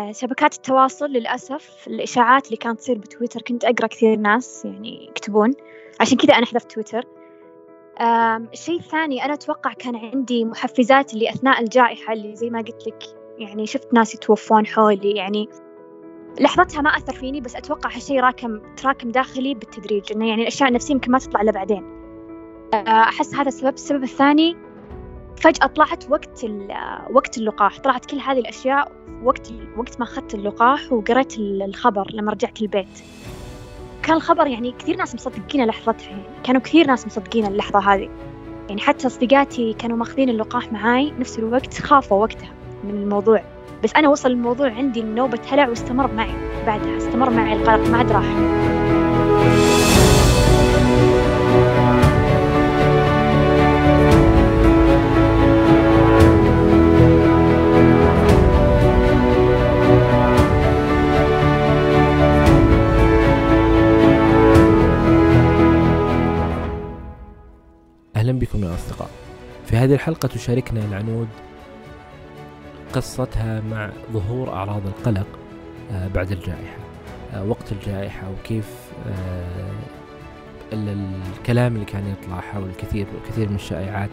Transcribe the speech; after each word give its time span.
آه 0.00 0.12
شبكات 0.12 0.54
التواصل 0.54 1.06
للأسف 1.06 1.86
الإشاعات 1.86 2.46
اللي 2.46 2.56
كانت 2.56 2.78
تصير 2.78 2.98
بتويتر 2.98 3.42
كنت 3.42 3.64
أقرأ 3.64 3.86
كثير 3.86 4.16
ناس 4.16 4.64
يعني 4.64 5.08
يكتبون. 5.08 5.54
عشان 6.00 6.18
كذا 6.18 6.34
أنا 6.34 6.46
حذفت 6.46 6.72
تويتر. 6.72 7.04
الشيء 8.52 8.78
الثاني 8.78 9.24
أنا 9.24 9.34
أتوقع 9.34 9.72
كان 9.72 9.96
عندي 9.96 10.44
محفزات 10.44 11.14
اللي 11.14 11.30
أثناء 11.30 11.62
الجائحة 11.62 12.12
اللي 12.12 12.36
زي 12.36 12.50
ما 12.50 12.58
قلت 12.58 12.86
لك 12.86 13.02
يعني 13.38 13.66
شفت 13.66 13.94
ناس 13.94 14.14
يتوفون 14.14 14.66
حولي 14.66 15.10
يعني 15.10 15.48
لحظتها 16.40 16.80
ما 16.80 16.90
أثر 16.90 17.12
فيني 17.12 17.40
بس 17.40 17.56
أتوقع 17.56 17.90
هالشيء 17.94 18.20
راكم 18.20 18.60
تراكم 18.76 19.10
داخلي 19.10 19.54
بالتدريج 19.54 20.12
إنه 20.12 20.28
يعني 20.28 20.42
الأشياء 20.42 20.68
النفسية 20.68 20.94
يمكن 20.94 21.12
ما 21.12 21.18
تطلع 21.18 21.40
إلا 21.40 21.52
بعدين. 21.52 22.00
أحس 22.74 23.34
هذا 23.34 23.48
السبب. 23.48 23.74
السبب 23.74 24.02
الثاني 24.02 24.56
فجأة 25.40 25.66
طلعت 25.66 26.10
وقت 26.10 26.46
وقت 27.10 27.38
اللقاح. 27.38 27.78
طلعت 27.78 28.06
كل 28.06 28.16
هذه 28.16 28.38
الأشياء 28.38 28.92
وقت 29.22 29.52
وقت 29.76 30.00
ما 30.00 30.04
أخذت 30.04 30.34
اللقاح 30.34 30.92
وقريت 30.92 31.38
الخبر 31.38 32.10
لما 32.12 32.32
رجعت 32.32 32.62
البيت. 32.62 32.88
كان 34.02 34.16
الخبر 34.16 34.46
يعني 34.46 34.72
كثير 34.78 34.96
ناس 34.96 35.14
مصدقين 35.14 35.66
لحظتها 35.66 36.10
يعني 36.10 36.22
كانوا 36.44 36.60
كثير 36.60 36.86
ناس 36.86 37.06
مصدقين 37.06 37.46
اللحظة 37.46 37.78
هذه. 37.78 38.08
يعني 38.68 38.80
حتى 38.80 39.06
أصدقائي 39.06 39.72
كانوا 39.72 39.96
ماخذين 39.96 40.28
اللقاح 40.28 40.72
معاي 40.72 41.12
نفس 41.18 41.38
الوقت 41.38 41.78
خافوا 41.78 42.20
وقتها 42.20 42.52
من 42.84 42.90
الموضوع. 42.90 43.42
بس 43.84 43.94
أنا 43.96 44.08
وصل 44.08 44.30
الموضوع 44.30 44.70
عندي 44.70 45.02
نوبة 45.02 45.40
هلع 45.50 45.68
واستمر 45.68 46.12
معي. 46.12 46.64
بعدها 46.66 46.96
استمر 46.96 47.30
معي 47.30 47.52
القلق 47.52 47.88
ما 47.88 47.98
عاد 47.98 48.12
راح 48.12 48.26
أهلا 68.30 68.38
بكم 68.38 68.64
يا 68.64 68.74
أصدقاء. 68.74 69.10
في 69.66 69.76
هذه 69.76 69.94
الحلقة 69.94 70.28
تشاركنا 70.28 70.84
العنود 70.84 71.28
قصتها 72.92 73.60
مع 73.60 73.90
ظهور 74.12 74.52
أعراض 74.52 74.86
القلق 74.86 75.26
آه، 75.92 76.08
بعد 76.08 76.32
الجائحة. 76.32 76.76
آه، 77.34 77.44
وقت 77.44 77.72
الجائحة 77.72 78.30
وكيف 78.30 78.66
آه، 79.06 79.70
الكلام 80.72 81.74
اللي 81.74 81.84
كان 81.84 82.02
يطلع 82.12 82.40
حول 82.40 82.68
الكثير 82.68 83.06
وكثير 83.16 83.48
من 83.48 83.54
الشائعات 83.54 84.10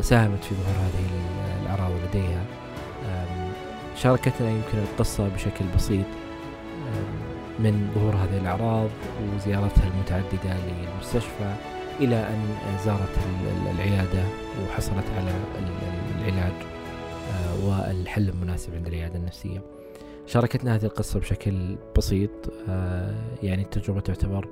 ساهمت 0.00 0.44
في 0.44 0.54
ظهور 0.54 0.76
هذه 0.76 1.04
الأعراض 1.62 1.92
لديها. 2.08 2.44
شاركتنا 3.96 4.50
يمكن 4.50 4.78
القصة 4.78 5.28
بشكل 5.28 5.64
بسيط 5.76 6.06
من 7.58 7.90
ظهور 7.94 8.14
هذه 8.14 8.38
الأعراض 8.40 8.88
وزيارتها 9.34 9.88
المتعددة 9.88 10.56
للمستشفى. 10.66 11.75
إلى 12.00 12.16
أن 12.16 12.78
زارت 12.84 13.18
العيادة 13.74 14.24
وحصلت 14.62 15.04
على 15.16 15.30
العلاج 16.18 16.52
آه، 17.32 17.66
والحل 17.66 18.28
المناسب 18.28 18.74
عند 18.74 18.86
العيادة 18.86 19.16
النفسية. 19.16 19.62
شاركتنا 20.26 20.74
هذه 20.74 20.84
القصة 20.84 21.20
بشكل 21.20 21.76
بسيط 21.96 22.30
آه، 22.68 23.14
يعني 23.42 23.62
التجربة 23.62 24.00
تعتبر 24.00 24.48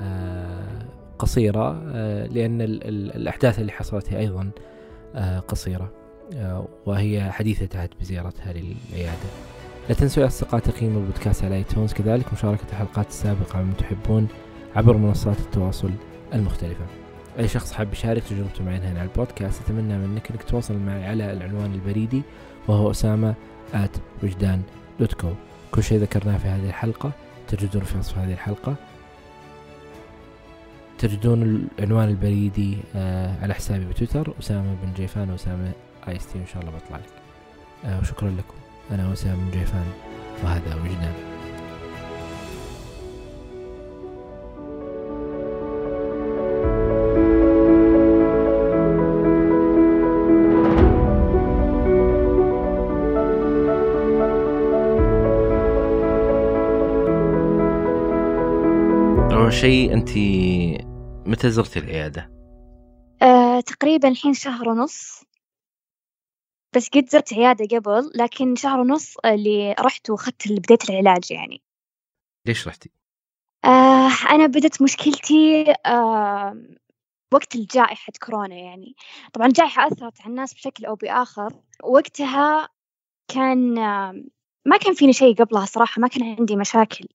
آه، 0.00 0.86
قصيرة 1.18 1.72
لأن 2.26 2.60
الأحداث 2.60 3.58
اللي 3.58 3.72
حصلت 3.72 4.12
هي 4.12 4.18
أيضا 4.18 4.50
قصيرة 5.48 5.92
وهي 6.86 7.32
حديثة 7.32 7.78
عهد 7.78 7.90
بزيارتها 8.00 8.52
للعيادة 8.52 9.28
لا 9.88 9.94
تنسوا 9.94 10.22
يا 10.22 10.28
أصدقاء 10.28 10.60
تقييم 10.60 10.96
البودكاست 10.96 11.44
على 11.44 11.56
iTunes 11.56 11.92
كذلك 11.92 12.32
مشاركة 12.32 12.64
الحلقات 12.72 13.08
السابقة 13.08 13.62
من 13.62 13.76
تحبون 13.76 14.28
عبر 14.76 14.96
منصات 14.96 15.40
التواصل. 15.40 15.90
المختلفة. 16.34 16.84
أي 17.38 17.48
شخص 17.48 17.72
حاب 17.72 17.92
يشارك 17.92 18.22
تجربته 18.22 18.64
معي 18.64 18.76
هنا 18.76 19.00
على 19.00 19.02
البودكاست 19.02 19.62
أتمنى 19.62 19.98
منك 19.98 20.30
أنك 20.30 20.42
تتواصل 20.42 20.78
معي 20.78 21.06
على 21.06 21.32
العنوان 21.32 21.74
البريدي 21.74 22.22
وهو 22.68 22.90
أسامة 22.90 23.34
at 23.74 23.96
وجدان 24.22 24.62
dot 25.00 25.14
co 25.14 25.32
كل 25.72 25.82
شيء 25.82 25.98
ذكرناه 25.98 26.38
في 26.38 26.48
هذه 26.48 26.68
الحلقة 26.68 27.12
تجدون 27.48 27.82
في 27.82 27.98
وصف 27.98 28.18
هذه 28.18 28.32
الحلقة. 28.32 28.74
تجدون 30.98 31.68
العنوان 31.78 32.08
البريدي 32.08 32.78
آه 32.94 33.42
على 33.42 33.54
حسابي 33.54 33.84
بتويتر 33.84 34.32
أسامة 34.40 34.76
بن 34.82 34.92
جيفان 34.96 35.30
وأسامة 35.30 35.72
I 36.08 36.16
S 36.16 36.32
T 36.32 36.38
إن 36.38 36.46
شاء 36.46 36.62
الله 36.62 36.72
بطلع 36.72 36.96
لك. 36.96 37.12
آه 37.84 38.00
وشكرا 38.00 38.30
لكم. 38.30 38.54
أنا 38.90 39.12
أسامة 39.12 39.44
بن 39.44 39.58
جيفان 39.58 39.86
وهذا 40.44 40.74
وجدان. 40.74 41.35
شيء 59.66 59.92
أنت 59.92 60.10
متى 61.28 61.50
زرتي 61.50 61.78
العيادة؟ 61.78 62.30
آه، 63.22 63.60
تقريبا 63.60 64.08
الحين 64.08 64.34
شهر 64.34 64.68
ونص. 64.68 65.24
بس 66.76 66.88
قد 66.88 67.08
زرت 67.08 67.32
عيادة 67.32 67.78
قبل 67.78 68.10
لكن 68.14 68.56
شهر 68.56 68.80
ونص 68.80 69.16
اللي 69.24 69.74
رحت 69.80 70.10
وأخذت 70.10 70.52
بديت 70.52 70.90
العلاج 70.90 71.32
يعني. 71.32 71.62
ليش 72.46 72.68
رحتي؟ 72.68 72.90
آه 73.64 74.10
أنا 74.30 74.46
بدت 74.46 74.82
مشكلتي 74.82 75.74
آه 75.86 76.62
وقت 77.32 77.54
الجائحة 77.54 78.12
كورونا 78.22 78.54
يعني. 78.54 78.94
طبعا 79.32 79.46
الجائحة 79.46 79.86
أثرت 79.86 80.20
على 80.20 80.30
الناس 80.30 80.54
بشكل 80.54 80.84
أو 80.84 80.94
بآخر. 80.94 81.52
وقتها 81.84 82.68
كان 83.28 83.74
ما 84.66 84.76
كان 84.76 84.94
فيني 84.94 85.12
شيء 85.12 85.34
قبلها 85.34 85.64
صراحة 85.64 86.00
ما 86.00 86.08
كان 86.08 86.36
عندي 86.38 86.56
مشاكل. 86.56 87.08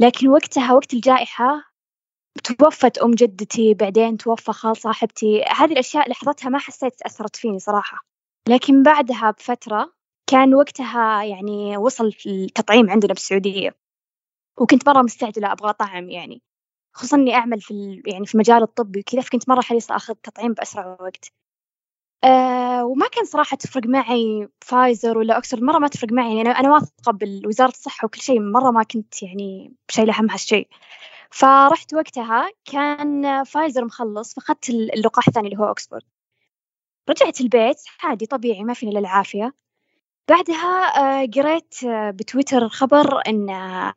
لكن 0.00 0.28
وقتها 0.28 0.72
وقت 0.72 0.94
الجائحة 0.94 1.72
توفت 2.44 2.98
أم 2.98 3.10
جدتي 3.10 3.74
بعدين 3.74 4.16
توفى 4.16 4.52
خال 4.52 4.76
صاحبتي. 4.76 5.42
هذه 5.44 5.72
الأشياء 5.72 6.10
لحظتها 6.10 6.48
ما 6.48 6.58
حسيت 6.58 7.02
أثرت 7.02 7.36
فيني 7.36 7.58
صراحة. 7.58 7.98
لكن 8.48 8.82
بعدها 8.82 9.30
بفترة 9.30 9.92
كان 10.26 10.54
وقتها 10.54 11.24
يعني 11.24 11.76
وصل 11.76 12.12
التطعيم 12.26 12.90
عندنا 12.90 13.12
بالسعودية. 13.12 13.76
وكنت 14.58 14.88
مرة 14.88 15.02
مستعجلة 15.02 15.52
أبغى 15.52 15.72
طعم 15.72 16.10
يعني. 16.10 16.42
خصوصا 16.94 17.16
إني 17.16 17.34
أعمل 17.34 17.60
في 17.60 18.02
يعني 18.06 18.26
في 18.26 18.34
المجال 18.34 18.62
الطبي 18.62 19.00
وكذا 19.00 19.20
فكنت 19.20 19.48
مرة 19.48 19.60
حريصة 19.60 19.96
أخذ 19.96 20.14
تطعيم 20.14 20.52
بأسرع 20.52 20.96
وقت. 21.00 21.32
أه 22.24 22.84
وما 22.84 23.08
كان 23.08 23.24
صراحة 23.24 23.56
تفرق 23.56 23.86
معي 23.86 24.48
فايزر 24.60 25.18
ولا 25.18 25.38
أكسفورد 25.38 25.62
مرة 25.62 25.78
ما 25.78 25.88
تفرق 25.88 26.12
معي 26.12 26.36
يعني 26.36 26.50
أنا 26.50 26.72
واثقة 26.72 27.12
بوزارة 27.12 27.68
الصحة 27.70 28.06
وكل 28.06 28.20
شيء 28.20 28.40
مرة 28.40 28.70
ما 28.70 28.82
كنت 28.82 29.22
يعني 29.22 29.72
شايلة 29.90 30.20
هم 30.20 30.30
هالشيء. 30.30 30.68
فرحت 31.30 31.94
وقتها 31.94 32.50
كان 32.64 33.44
فايزر 33.44 33.84
مخلص 33.84 34.34
فأخذت 34.34 34.68
اللقاح 34.70 35.28
الثاني 35.28 35.48
اللي 35.48 35.58
هو 35.58 35.64
أكسفورد. 35.70 36.02
رجعت 37.10 37.40
البيت 37.40 37.76
عادي 38.02 38.26
طبيعي 38.26 38.64
ما 38.64 38.74
فيني 38.74 38.92
إلا 38.92 39.00
العافية. 39.00 39.54
بعدها 40.28 40.86
آه، 41.22 41.26
قريت 41.36 41.84
آه، 41.84 42.10
بتويتر 42.10 42.68
خبر 42.68 43.22
إن 43.28 43.50
آه، 43.50 43.94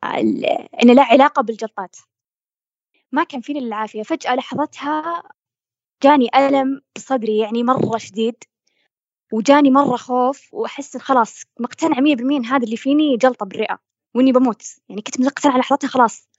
إن 0.84 0.91
له 0.96 1.03
علاقة 1.03 1.41
بالجلطات 1.41 1.96
ما 3.12 3.24
كان 3.24 3.41
فيني 3.41 3.59
العافية. 3.59 4.03
فجأة 4.03 4.35
لحظتها 4.35 5.24
جاني 6.03 6.29
ألم 6.35 6.81
بصدري 6.95 7.38
يعني 7.38 7.63
مرة 7.63 7.97
شديد 7.97 8.35
وجاني 9.33 9.72
مرة 9.72 9.97
خوف 9.97 10.53
وأحس 10.53 10.97
خلاص 10.97 11.44
مقتنعة 11.59 12.00
مية 12.00 12.16
بالمية 12.16 12.38
إن 12.38 12.45
هذا 12.45 12.63
اللي 12.66 12.78
فيني 12.78 13.17
جلطة 13.17 13.45
بالرئة 13.45 13.79
وإني 14.16 14.31
بموت. 14.31 14.64
يعني 14.90 15.02
كنت 15.02 15.22
مقتنعة 15.22 15.58
لحظتها 15.58 15.87
خلاص. 15.87 16.29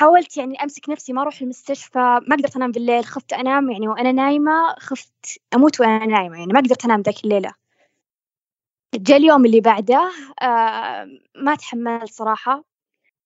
حاولت 0.00 0.36
يعني 0.36 0.62
أمسك 0.62 0.88
نفسي 0.88 1.12
ما 1.12 1.22
أروح 1.22 1.40
المستشفى 1.40 2.20
ما 2.28 2.36
قدرت 2.36 2.56
أنام 2.56 2.72
بالليل 2.72 3.04
خفت 3.04 3.32
أنام 3.32 3.70
يعني 3.70 3.88
وأنا 3.88 4.12
نايمة 4.12 4.74
خفت 4.78 5.40
أموت 5.54 5.80
وأنا 5.80 6.06
نايمة 6.06 6.38
يعني 6.38 6.52
ما 6.52 6.60
قدرت 6.60 6.84
أنام 6.84 7.00
ذاك 7.00 7.24
الليلة. 7.24 7.54
جاء 8.94 9.16
اليوم 9.16 9.46
اللي 9.46 9.60
بعده 9.60 10.10
آه 10.42 11.06
ما 11.36 11.54
تحملت 11.54 12.12
صراحة 12.12 12.64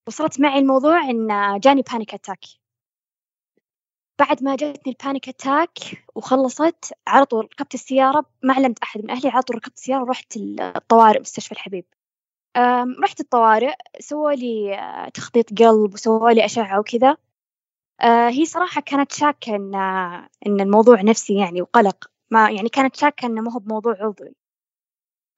وصلت 0.08 0.40
معي 0.40 0.58
الموضوع 0.58 1.10
إن 1.10 1.28
جاني 1.60 1.82
panic 1.92 2.14
attack 2.14 2.44
بعد 4.18 4.42
ما 4.42 4.56
جتني 4.56 4.92
ال 4.92 4.98
panic 4.98 5.28
attack 5.28 5.78
وخلصت 6.14 6.92
على 7.06 7.24
طول 7.24 7.44
ركبت 7.44 7.74
السيارة 7.74 8.24
ما 8.42 8.54
علمت 8.54 8.78
أحد 8.78 9.00
من 9.04 9.10
أهلي 9.10 9.28
على 9.28 9.42
طول 9.42 9.56
ركبت 9.56 9.76
السيارة 9.76 10.02
ورحت 10.02 10.36
الطوارئ 10.36 11.20
مستشفى 11.20 11.52
الحبيب. 11.52 11.84
رحت 13.02 13.20
الطوارئ 13.20 13.74
سووا 14.00 14.32
لي 14.32 14.74
آه، 14.78 15.08
تخطيط 15.08 15.62
قلب 15.62 15.94
وسووا 15.94 16.30
لي 16.30 16.44
أشعة 16.44 16.80
وكذا. 16.80 17.16
آه، 18.00 18.28
هي 18.28 18.44
صراحة 18.44 18.80
كانت 18.80 19.12
شاكة 19.12 19.56
إن 19.56 19.74
إن 20.46 20.60
الموضوع 20.60 21.02
نفسي 21.02 21.38
يعني 21.38 21.62
وقلق. 21.62 22.10
ما 22.30 22.50
يعني 22.50 22.68
كانت 22.68 22.96
شاكة 22.96 23.26
إنه 23.26 23.42
ما 23.42 23.52
هو 23.52 23.58
بموضوع 23.58 23.96
عضوي. 24.00 24.34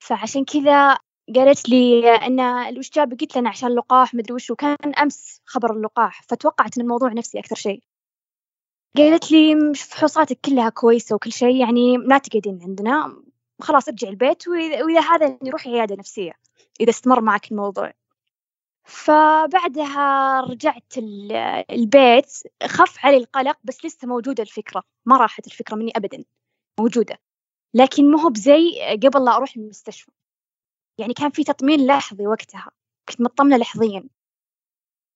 فعشان 0.01 0.45
كذا 0.45 0.99
قالت 1.35 1.69
لي 1.69 2.09
إن 2.17 2.41
وش 2.79 2.91
جابك؟ 2.91 3.21
قلت 3.21 3.37
لنا 3.39 3.49
عشان 3.49 3.69
اللقاح 3.69 4.15
مدري 4.15 4.35
وش 4.35 4.51
وكان 4.51 4.95
أمس 5.03 5.43
خبر 5.47 5.73
اللقاح 5.73 6.23
فتوقعت 6.23 6.79
إن 6.79 6.83
الموضوع 6.83 7.13
نفسي 7.13 7.39
أكثر 7.39 7.57
شيء. 7.57 7.83
قالت 8.97 9.33
لي 9.33 9.75
فحوصاتك 9.75 10.39
كلها 10.45 10.69
كويسة 10.69 11.15
وكل 11.15 11.33
شيء 11.33 11.57
يعني 11.57 11.97
لا 11.97 12.19
تقعدين 12.19 12.59
عندنا. 12.63 13.23
خلاص 13.61 13.89
ارجعي 13.89 14.11
البيت 14.11 14.49
واذا 14.49 15.01
هذا 15.01 15.39
روحي 15.49 15.71
عيادة 15.71 15.97
نفسية 15.97 16.33
إذا 16.81 16.91
استمر 16.91 17.21
معك 17.21 17.53
الموضوع. 17.53 17.93
فبعدها 18.85 20.41
رجعت 20.41 20.93
البيت 21.71 22.33
خف 22.67 23.05
علي 23.05 23.17
القلق 23.17 23.59
بس 23.65 23.85
لسه 23.85 24.09
موجودة 24.09 24.43
الفكرة 24.43 24.83
ما 25.07 25.17
راحت 25.17 25.47
الفكرة 25.47 25.77
مني 25.77 25.93
أبدا 25.97 26.25
موجودة. 26.81 27.19
لكن 27.75 28.11
مو 28.11 28.29
بزي 28.29 28.81
قبل 29.03 29.25
لا 29.25 29.37
أروح 29.37 29.57
المستشفى. 29.57 30.11
يعني 30.99 31.15
كان 31.15 31.31
في 31.31 31.45
تطمين 31.45 31.87
لحظي 31.87 32.27
وقتها 32.27 32.71
كنت 33.09 33.21
مطمنة 33.21 33.57
لحظيا. 33.57 34.09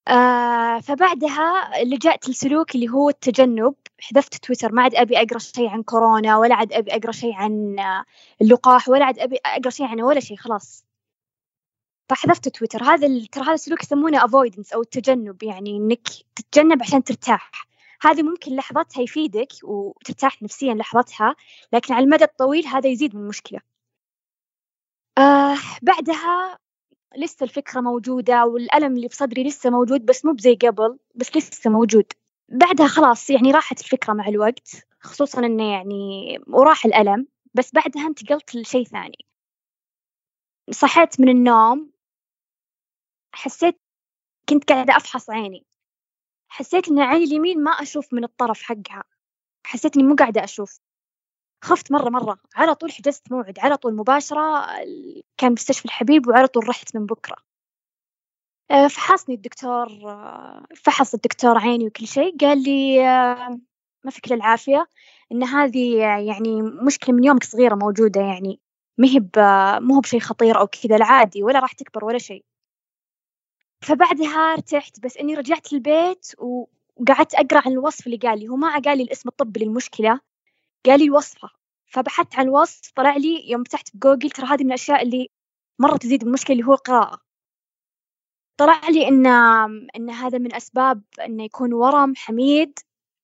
آه 0.07 0.79
فبعدها 0.79 1.71
لجأت 1.83 2.29
لسلوك 2.29 2.75
اللي 2.75 2.89
هو 2.89 3.09
التجنب. 3.09 3.75
حذفت 3.99 4.35
تويتر 4.45 4.71
ما 4.71 4.81
عاد 4.83 4.95
أبي 4.95 5.17
أقرأ 5.21 5.37
شيء 5.39 5.67
عن 5.69 5.83
كورونا 5.83 6.37
ولا 6.37 6.55
عاد 6.55 6.73
أبي 6.73 6.91
أقرأ 6.95 7.11
شيء 7.11 7.33
عن 7.33 7.75
اللقاح 8.41 8.89
ولا 8.89 9.05
عاد 9.05 9.19
أبي 9.19 9.37
أقرأ 9.45 9.69
شيء 9.69 9.85
عن 9.87 10.01
ولا 10.01 10.19
شيء 10.19 10.37
خلاص. 10.37 10.85
فحذفت 12.09 12.49
تويتر. 12.49 12.83
هذا 12.83 13.25
ترى 13.31 13.43
هذا 13.43 13.53
السلوك 13.53 13.83
يسمونه 13.83 14.25
افويدنس 14.25 14.73
أو 14.73 14.81
التجنب 14.81 15.43
يعني 15.43 15.77
إنك 15.77 16.07
تتجنب 16.35 16.81
عشان 16.83 17.03
ترتاح. 17.03 17.51
هذه 18.01 18.23
ممكن 18.23 18.55
لحظتها 18.55 19.01
يفيدك 19.03 19.47
وترتاح 19.63 20.41
نفسيا 20.43 20.73
لحظتها 20.73 21.35
لكن 21.73 21.93
على 21.93 22.03
المدى 22.05 22.23
الطويل 22.23 22.67
هذا 22.67 22.89
يزيد 22.89 23.15
من 23.15 23.21
المشكلة. 23.21 23.59
آه 25.17 25.57
بعدها 25.81 26.59
لسه 27.17 27.43
الفكرة 27.43 27.81
موجودة 27.81 28.45
والألم 28.45 28.95
اللي 28.95 29.09
في 29.09 29.15
صدري 29.15 29.43
لسه 29.43 29.69
موجود 29.69 30.05
بس 30.05 30.25
مو 30.25 30.33
بزي 30.33 30.55
قبل 30.55 30.99
بس 31.15 31.37
لسه 31.37 31.69
موجود. 31.69 32.13
بعدها 32.49 32.87
خلاص 32.87 33.29
يعني 33.29 33.51
راحت 33.51 33.81
الفكرة 33.81 34.13
مع 34.13 34.27
الوقت 34.27 34.87
خصوصا 34.99 35.45
إنه 35.45 35.71
يعني 35.71 36.39
وراح 36.47 36.85
الألم 36.85 37.27
بس 37.53 37.71
بعدها 37.73 38.07
انتقلت 38.07 38.55
لشيء 38.55 38.83
ثاني. 38.85 39.25
صحيت 40.71 41.19
من 41.21 41.29
النوم 41.29 41.91
حسيت 43.33 43.81
كنت 44.49 44.71
قاعدة 44.71 44.97
أفحص 44.97 45.29
عيني. 45.29 45.65
حسيت 46.49 46.89
إن 46.89 46.99
عيني 46.99 47.23
اليمين 47.23 47.63
ما 47.63 47.71
أشوف 47.71 48.13
من 48.13 48.23
الطرف 48.23 48.61
حقها. 48.61 49.03
حسيت 49.65 49.97
إني 49.97 50.07
مو 50.07 50.15
قاعدة 50.15 50.43
أشوف. 50.43 50.79
خفت 51.63 51.91
مرة 51.91 52.09
مرة. 52.09 52.37
على 52.55 52.75
طول 52.75 52.91
حجزت 52.91 53.31
موعد 53.31 53.59
على 53.59 53.77
طول 53.77 53.95
مباشرة 53.95 54.65
كان 55.37 55.51
مستشفى 55.51 55.85
الحبيب 55.85 56.27
وعلى 56.27 56.47
طول 56.47 56.69
رحت 56.69 56.95
من 56.95 57.05
بكرة. 57.05 57.35
آه، 58.71 58.87
فحصني 58.87 59.35
الدكتور 59.35 59.87
آه، 60.09 60.65
فحص 60.75 61.13
الدكتور 61.13 61.57
عيني 61.57 61.87
وكل 61.87 62.07
شيء. 62.07 62.37
قال 62.37 62.63
لي 62.63 63.07
آه، 63.07 63.59
ما 64.03 64.11
فيك 64.11 64.33
العافية 64.33 64.87
إن 65.31 65.43
هذه 65.43 65.97
يعني 66.27 66.61
مشكلة 66.61 67.15
من 67.15 67.23
يومك 67.23 67.43
صغيرة 67.43 67.75
موجودة 67.75 68.21
يعني. 68.21 68.59
مهب 68.97 69.29
مو 69.81 69.99
بشيء 69.99 70.19
خطير 70.19 70.59
أو 70.59 70.67
كذا 70.67 70.95
العادي 70.95 71.43
ولا 71.43 71.59
راح 71.59 71.73
تكبر 71.73 72.05
ولا 72.05 72.17
شيء. 72.17 72.45
فبعدها 73.81 74.53
ارتحت 74.53 74.99
بس 74.99 75.17
إني 75.17 75.33
رجعت 75.35 75.73
البيت 75.73 76.31
وقعدت 76.39 77.33
أقرأ 77.35 77.61
عن 77.65 77.71
الوصف 77.71 78.05
اللي 78.07 78.17
قال 78.17 78.39
لي. 78.39 78.47
هو 78.49 78.55
ما 78.55 78.79
قال 78.79 78.97
لي 78.97 79.03
الاسم 79.03 79.29
الطبي 79.29 79.65
للمشكلة 79.65 80.19
قال 80.85 80.99
لي 80.99 81.05
الوصفة 81.05 81.49
فبحثت 81.85 82.35
عن 82.35 82.45
الوصف 82.45 82.91
طلع 82.95 83.15
لي 83.17 83.51
يوم 83.51 83.63
فتحت 83.63 83.89
بجوجل 83.93 84.29
ترى 84.29 84.47
هذه 84.47 84.63
من 84.63 84.67
الأشياء 84.67 85.03
اللي 85.03 85.29
مرة 85.79 85.97
تزيد 85.97 86.23
المشكلة 86.23 86.55
اللي 86.55 86.67
هو 86.67 86.73
القراءة. 86.73 87.21
طلع 88.57 88.89
لي 88.89 89.07
إن 89.07 89.25
إن 89.95 90.09
هذا 90.09 90.37
من 90.37 90.55
أسباب 90.55 91.03
إنه 91.25 91.43
يكون 91.43 91.73
ورم 91.73 92.13
حميد 92.15 92.79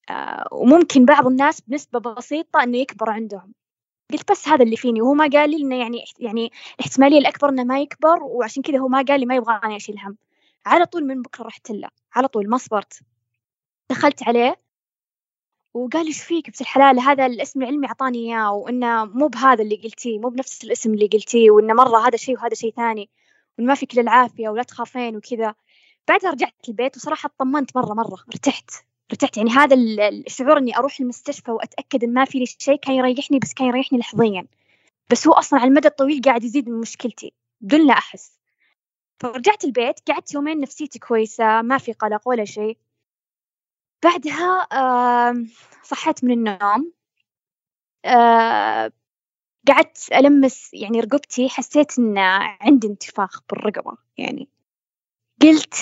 آه، 0.10 0.48
وممكن 0.52 1.06
بعض 1.06 1.28
الناس 1.28 1.62
بنسبة 1.62 2.00
بسيطة 2.00 2.64
إنه 2.64 2.78
يكبر 2.78 3.10
عندهم. 3.10 3.54
قلت 4.14 4.32
بس 4.32 4.48
هذا 4.48 4.64
اللي 4.64 4.78
فيني. 4.78 5.02
وهو 5.02 5.14
ما 5.14 5.30
قال 5.34 5.50
لي 5.52 5.58
إنه 5.58 5.76
يعني 5.80 6.04
يعني 6.20 6.52
الاحتمالية 6.80 7.18
الأكبر 7.20 7.50
إنه 7.50 7.64
ما 7.64 7.80
يكبر 7.82 8.24
وعشان 8.24 8.64
كذا 8.64 8.80
هو 8.80 8.88
ما 8.88 9.02
قال 9.08 9.20
لي 9.20 9.26
ما 9.26 9.36
يبغاني 9.36 9.76
أشيل 9.76 10.00
هم. 10.00 10.18
على 10.66 10.86
طول 10.86 11.06
من 11.06 11.22
بكرة 11.22 11.44
رحت 11.46 11.72
له. 11.72 11.90
على 12.16 12.28
طول 12.28 12.50
ما 12.50 12.58
صبرت. 12.58 13.00
دخلت 13.92 14.24
عليه. 14.24 14.67
وقال 15.78 16.08
إيش 16.08 16.24
فيك 16.24 16.48
بنت 16.48 16.62
الحلال؟ 16.62 17.00
هذا 17.00 17.26
الاسم 17.26 17.62
العلمي 17.62 17.88
أعطاني 17.88 18.18
إياه 18.18 18.52
وإنه 18.52 19.06
مو 19.06 19.28
بهذا 19.28 19.64
اللي 19.64 19.76
قلتيه 19.76 20.20
مو 20.20 20.30
بنفس 20.30 20.64
الاسم 20.64 20.94
اللي 20.94 21.08
قلتيه 21.08 21.52
وإنه 21.52 21.74
مرة 21.74 22.08
هذا 22.08 22.18
شيء 22.18 22.36
وهذا 22.36 22.54
شيء 22.54 22.74
ثاني 22.74 23.10
وان 23.58 23.68
ما 23.68 23.76
فيك 23.76 23.94
الا 23.94 24.02
العافية 24.02 24.50
ولا 24.50 24.64
تخافين 24.64 25.16
وكذا. 25.16 25.56
بعدها 26.08 26.32
رجعت 26.32 26.54
البيت 26.70 26.98
وصراحة 26.98 27.30
طمنت 27.40 27.78
مرة 27.78 27.94
مرة 27.94 28.18
ارتحت 28.34 28.72
ارتحت. 29.12 29.38
يعني 29.38 29.50
هذا 29.50 29.76
الشعور 30.10 30.58
إني 30.58 30.78
أروح 30.78 31.00
المستشفى 31.00 31.52
وأتأكد 31.52 32.04
إن 32.04 32.14
ما 32.14 32.26
في 32.26 32.40
لي 32.40 32.46
شيء 32.46 32.76
كان 32.76 32.96
يريحني 32.96 33.40
بس 33.40 33.54
كان 33.54 33.68
يريحني 33.68 34.00
لحظيا. 34.00 34.48
بس 35.12 35.28
هو 35.28 35.34
أصلا 35.34 35.60
على 35.60 35.70
المدى 35.70 35.88
الطويل 35.88 36.22
قاعد 36.22 36.44
يزيد 36.44 36.70
من 36.70 36.80
مشكلتي 36.80 37.34
بدون 37.62 37.88
لا 37.88 37.94
أحس. 37.94 38.38
فرجعت 39.20 39.64
البيت 39.64 40.00
قعدت 40.10 40.34
يومين 40.34 40.60
نفسيتي 40.60 41.00
كويسة 41.00 41.62
ما 41.62 41.78
في 41.78 41.94
قلق 41.94 42.22
ولا 42.28 42.46
شيء 42.46 42.78
بعدها 44.04 44.68
صحيت 45.84 46.24
من 46.24 46.32
النوم 46.32 46.92
قعدت 49.68 50.10
ألمس 50.14 50.74
يعني 50.74 51.00
رقبتي 51.00 51.50
حسيت 51.50 52.00
إن 52.00 52.18
عندي 52.62 52.88
انتفاخ 52.88 53.42
بالرقبة 53.50 53.98
يعني. 54.18 54.50
قلت 55.42 55.76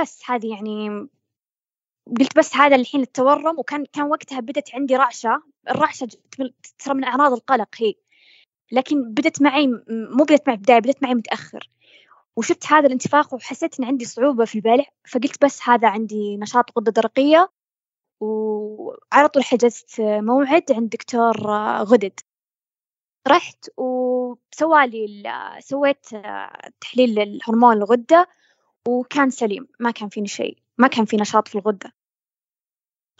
بس 0.00 0.22
هذه 0.30 0.50
يعني 0.50 1.08
قلت 2.20 2.38
بس 2.38 2.56
هذا 2.56 2.76
الحين 2.76 3.00
التورم 3.00 3.58
وكان 3.58 3.84
كان 3.92 4.04
وقتها 4.04 4.40
بدت 4.40 4.74
عندي 4.74 4.96
رعشة. 4.96 5.42
الرعشة 5.70 6.08
ترى 6.78 6.94
من 6.94 7.04
أعراض 7.04 7.32
القلق 7.32 7.68
هي. 7.76 7.94
لكن 8.72 9.14
بدت 9.14 9.42
معي 9.42 9.66
مو 9.88 10.24
بدت 10.24 10.48
معي 10.48 10.56
بداية 10.56 10.78
بدت 10.78 11.02
معي 11.02 11.14
متأخر. 11.14 11.68
وشفت 12.36 12.66
هذا 12.66 12.86
الانتفاخ 12.86 13.34
وحسيت 13.34 13.80
إن 13.80 13.86
عندي 13.86 14.04
صعوبة 14.04 14.44
في 14.44 14.54
البلع 14.54 14.84
فقلت 15.08 15.44
بس 15.44 15.68
هذا 15.68 15.88
عندي 15.88 16.36
نشاط 16.36 16.78
غدة 16.78 16.92
درقية 16.92 17.50
وعلى 18.20 19.28
طول 19.34 19.44
حجزت 19.44 20.00
موعد 20.00 20.72
عند 20.72 20.88
دكتور 20.88 21.36
غدد. 21.82 22.20
رحت 23.28 23.68
وسوالي 23.76 25.22
سويت 25.60 26.06
تحليل 26.80 27.18
الهرمون 27.18 27.76
الغدة 27.76 28.28
وكان 28.88 29.30
سليم 29.30 29.68
ما 29.80 29.90
كان 29.90 30.08
فيني 30.08 30.28
شيء 30.28 30.58
ما 30.78 30.88
كان 30.88 31.04
في 31.04 31.16
نشاط 31.16 31.48
في 31.48 31.54
الغدة. 31.54 31.92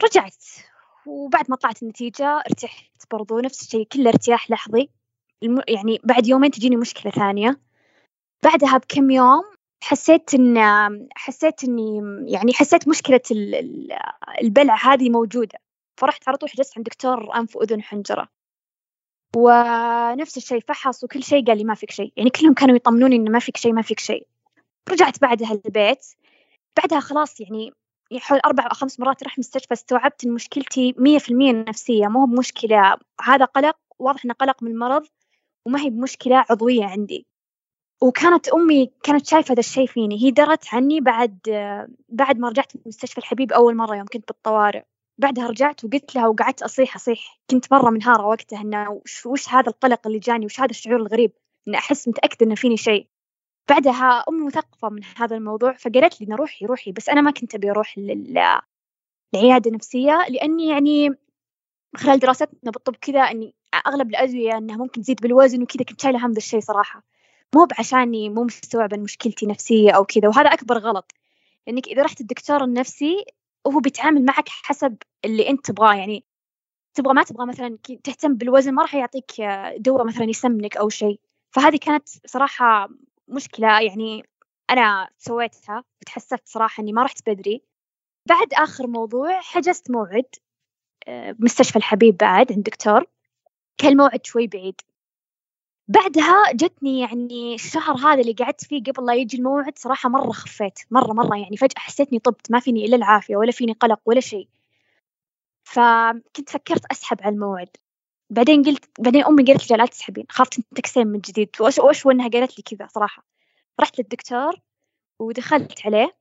رجعت 0.05 0.45
وبعد 1.07 1.51
ما 1.51 1.57
طلعت 1.57 1.83
النتيجة 1.83 2.27
ارتحت 2.27 3.13
برضو 3.13 3.39
نفس 3.39 3.63
الشيء 3.63 3.87
كله 3.87 4.11
ارتياح 4.11 4.51
لحظي 4.51 4.91
يعني 5.69 5.99
بعد 6.05 6.27
يومين 6.27 6.51
تجيني 6.51 6.77
مشكلة 6.77 7.13
ثانية. 7.13 7.61
بعدها 8.45 8.79
بكم 8.79 9.11
يوم 9.11 9.45
حسيت 9.83 10.35
ان 10.35 10.59
حسيت 11.15 11.65
إني 11.65 12.01
يعني 12.33 12.53
حسيت 12.55 12.89
مشكلة 12.89 13.21
البلع 14.43 14.77
هذه 14.93 15.11
موجودة. 15.11 15.59
فرحت 16.01 16.29
على 16.29 16.37
طول 16.37 16.51
حجزت 16.51 16.77
عند 16.77 16.87
دكتور 16.87 17.37
أنف 17.37 17.57
وأذن 17.57 17.83
حنجرة. 17.83 18.29
ونفس 19.37 20.37
الشيء 20.37 20.61
فحص 20.61 21.05
وكل 21.05 21.23
شيء 21.23 21.47
قال 21.47 21.59
لي 21.59 21.65
ما 21.65 21.75
فيك 21.75 21.91
شيء. 21.91 22.13
يعني 22.17 22.31
كلهم 22.31 22.55
كانوا 22.55 22.77
يطمنوني 22.77 23.17
إنه 23.17 23.31
ما 23.31 23.39
فيك 23.39 23.57
شيء 23.57 23.73
ما 23.73 23.83
فيك 23.83 24.01
شيء. 24.01 24.27
رجعت 24.91 25.21
بعدها 25.21 25.53
البيت. 25.53 26.07
بعدها 26.77 27.01
خلاص 27.01 27.41
يعني 27.41 27.73
حول 28.19 28.39
أربع 28.39 28.65
أو 28.65 28.75
خمس 28.75 29.01
مرات 29.01 29.25
رحت 29.25 29.39
مستشفى 29.39 29.73
استوعبت 29.75 30.25
إن 30.25 30.33
مشكلتي 30.33 30.95
مية 30.99 31.19
في 31.19 31.31
المية 31.31 31.53
نفسية 31.53 32.07
مو 32.07 32.25
بمشكلة. 32.25 32.97
هذا 33.21 33.45
قلق 33.45 33.77
واضح 33.99 34.25
إنه 34.25 34.35
قلق 34.35 34.63
من 34.63 34.71
المرض 34.71 35.07
وما 35.67 35.81
هي 35.81 35.91
بمشكلة 35.91 36.45
عضوية 36.51 36.85
عندي. 36.85 37.27
وكانت 38.01 38.49
أمي 38.49 38.91
كانت 39.03 39.27
شايفة 39.27 39.53
هذا 39.53 39.61
الشيء 39.61 39.87
فيني. 39.87 40.23
هي 40.25 40.31
درت 40.31 40.75
عني 40.75 41.01
بعد 41.01 41.39
بعد 42.09 42.39
ما 42.39 42.49
رجعت 42.49 42.77
من 42.77 42.83
مستشفى 42.87 43.19
الحبيب 43.19 43.53
أول 43.53 43.77
مرة 43.77 43.97
يوم 43.97 44.07
كنت 44.07 44.29
بالطوارئ. 44.29 44.83
بعدها 45.19 45.47
رجعت 45.47 45.85
وقلت 45.85 46.15
لها 46.15 46.27
وقعدت 46.27 46.63
أصيح 46.63 46.97
أصيح. 46.97 47.41
كنت 47.51 47.73
مرة 47.73 47.91
منهارة 47.91 48.27
وقتها 48.27 48.61
إنه 48.61 49.01
وش, 49.27 49.49
هذا 49.49 49.69
القلق 49.69 50.07
اللي 50.07 50.19
جاني 50.19 50.47
وش 50.47 50.61
هذا 50.61 50.71
الشعور 50.71 50.97
الغريب؟ 50.97 51.33
إن 51.69 51.75
أحس 51.75 52.09
متأكدة 52.09 52.47
إنه 52.47 52.55
فيني 52.55 52.77
شيء. 52.77 53.07
بعدها 53.69 54.25
أمي 54.29 54.47
مثقفة 54.47 54.89
من 54.89 55.01
هذا 55.17 55.37
الموضوع 55.37 55.73
فقالت 55.73 56.21
لي 56.21 56.35
روحي 56.35 56.67
روحي. 56.67 56.93
بس 56.93 57.09
أنا 57.09 57.21
ما 57.21 57.31
كنت 57.31 57.55
أبي 57.55 57.71
أروح 57.71 57.99
للعيادة 57.99 59.71
النفسية 59.71 60.27
لأني 60.29 60.69
يعني 60.69 61.11
خلال 61.97 62.19
دراستنا 62.19 62.71
بالطب 62.71 62.97
كذا 62.97 63.21
إني 63.21 63.55
أغلب 63.87 64.09
الأدوية 64.11 64.57
إنها 64.59 64.77
ممكن 64.77 65.03
تزيد 65.03 65.21
بالوزن 65.21 65.63
وكذا 65.63 65.85
كنت 65.85 66.01
شايلة 66.01 66.27
هم 66.27 66.33
ذا 66.33 66.39
الشيء 66.39 66.61
صراحة. 66.61 67.03
مو 67.55 67.65
بعشاني 67.65 68.29
مو 68.29 68.45
مستوعبة 68.45 68.97
مشكلتي 68.97 69.47
نفسية 69.47 69.91
أو 69.91 70.05
كذا 70.05 70.29
وهذا 70.29 70.49
أكبر 70.49 70.79
غلط. 70.79 71.13
لأنك 71.67 71.89
إذا 71.89 72.03
رحت 72.03 72.21
الدكتور 72.21 72.65
النفسي 72.65 73.25
وهو 73.65 73.81
بيتعامل 73.81 74.25
معك 74.25 74.49
حسب 74.49 74.97
اللي 75.25 75.51
أنت 75.51 75.67
تبغاه. 75.67 75.95
يعني 75.95 76.25
تبغى 76.95 77.15
ما 77.15 77.23
تبغى 77.23 77.47
مثلا 77.47 77.79
تهتم 78.05 78.35
بالوزن 78.35 78.75
ما 78.75 78.83
راح 78.83 78.95
يعطيك 78.95 79.33
دواء 79.77 80.05
مثلا 80.05 80.25
يسمنك 80.25 80.77
أو 80.77 80.89
شيء. 80.89 81.21
فهذه 81.51 81.77
كانت 81.77 82.09
صراحة 82.27 82.89
مشكلة 83.29 83.81
يعني 83.81 84.25
أنا 84.71 85.09
سويتها 85.19 85.85
وتحسفت 86.03 86.49
صراحة 86.49 86.81
إني 86.83 86.93
ما 86.93 87.03
رحت 87.03 87.31
بدري. 87.31 87.63
بعد 88.29 88.55
آخر 88.55 88.87
موضوع 88.87 89.41
حجزت 89.41 89.91
موعد 89.91 90.25
آه، 91.09 91.33
بمستشفى 91.33 91.77
الحبيب 91.77 92.17
بعد 92.17 92.53
عند 92.53 92.63
دكتور. 92.63 93.05
كان 93.79 93.93
الموعد 93.93 94.27
شوي 94.27 94.47
بعيد. 94.47 94.81
بعدها 95.89 96.53
جتني 96.53 97.01
يعني 97.01 97.55
الشهر 97.55 97.97
هذا 97.97 98.21
اللي 98.21 98.33
قعدت 98.33 98.65
فيه 98.65 98.83
قبل 98.83 99.07
لا 99.07 99.15
يجي 99.15 99.37
الموعد 99.37 99.79
صراحة 99.79 100.09
مرة 100.09 100.33
خفيت 100.33 100.79
مرة 100.91 101.13
مرة 101.13 101.37
يعني 101.37 101.57
فجأة 101.57 101.79
حسيتني 101.79 102.19
طبت 102.19 102.51
ما 102.51 102.61
فيني 102.61 102.85
إلا 102.85 102.97
العافية 102.97 103.37
ولا 103.37 103.53
فيني 103.53 103.73
قلق 103.73 104.01
ولا 104.07 104.21
شيء. 104.21 104.49
فكنت 105.65 106.51
فكرت 106.51 106.85
أسحب 106.93 107.23
على 107.23 107.35
الموعد. 107.35 107.69
بعدين 108.31 108.63
قلت 108.63 108.85
بعدين 109.01 109.25
أمي 109.25 109.45
قالت 109.45 109.71
لي 109.71 109.77
لا 109.77 109.87
تسحبين 109.87 110.27
خافت 110.29 110.61
تكسين 110.75 111.07
من 111.07 111.21
جديد. 111.21 111.51
وش 111.61 112.07
وإنها 112.07 112.29
قالت 112.29 112.59
لي 112.59 112.63
كذا 112.63 112.89
صراحة. 112.89 113.25
رحت 113.81 113.99
للدكتور 113.99 114.55
ودخلت 115.21 115.87
عليه. 115.87 116.17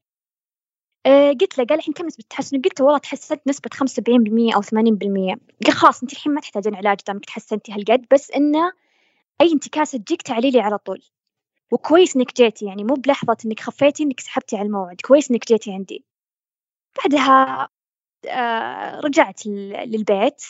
أه 1.06 1.32
قلت 1.32 1.58
له 1.58 1.66
قال 1.66 1.80
الحين 1.80 1.94
كم 1.94 2.06
نسبة 2.06 2.24
التحسن 2.24 2.62
قلت 2.62 2.80
له 2.80 2.86
والله 2.86 3.00
تحسنت 3.00 3.42
نسبة 3.48 3.70
خمسة 3.74 3.94
وسبعين 3.94 4.24
بالمية 4.24 4.56
أو 4.56 4.62
ثمانين 4.62 4.96
بالمية. 4.96 5.36
قال 5.66 5.74
خلاص 5.74 6.02
أنت 6.02 6.14
الحين 6.14 6.34
ما 6.34 6.42
تحتاجين 6.42 6.76
علاج 6.76 6.98
دامك 7.08 7.26
تحسنتي 7.26 7.72
هالقد. 7.74 8.06
بس 8.12 8.32
إنه 8.32 8.72
أي 9.42 9.52
انتكاسة 9.54 9.98
تجيك 9.98 10.22
تعالي 10.22 10.52
لي 10.52 10.60
على 10.60 10.78
طول. 10.78 11.02
وكويس 11.72 12.16
إنك 12.16 12.36
جيتي 12.38 12.66
يعني 12.66 12.84
مو 12.84 12.94
بلحظة 12.94 13.38
إنك 13.46 13.60
خفيتي 13.60 14.04
إنك 14.04 14.20
سحبتي 14.20 14.58
على 14.58 14.66
الموعد 14.66 15.02
كويس 15.02 15.32
إنك 15.32 15.48
جيتي 15.48 15.74
عندي. 15.74 16.06
بعدها 16.98 17.70
آه 18.30 19.00
رجعت 19.00 19.46
للبيت 19.48 20.44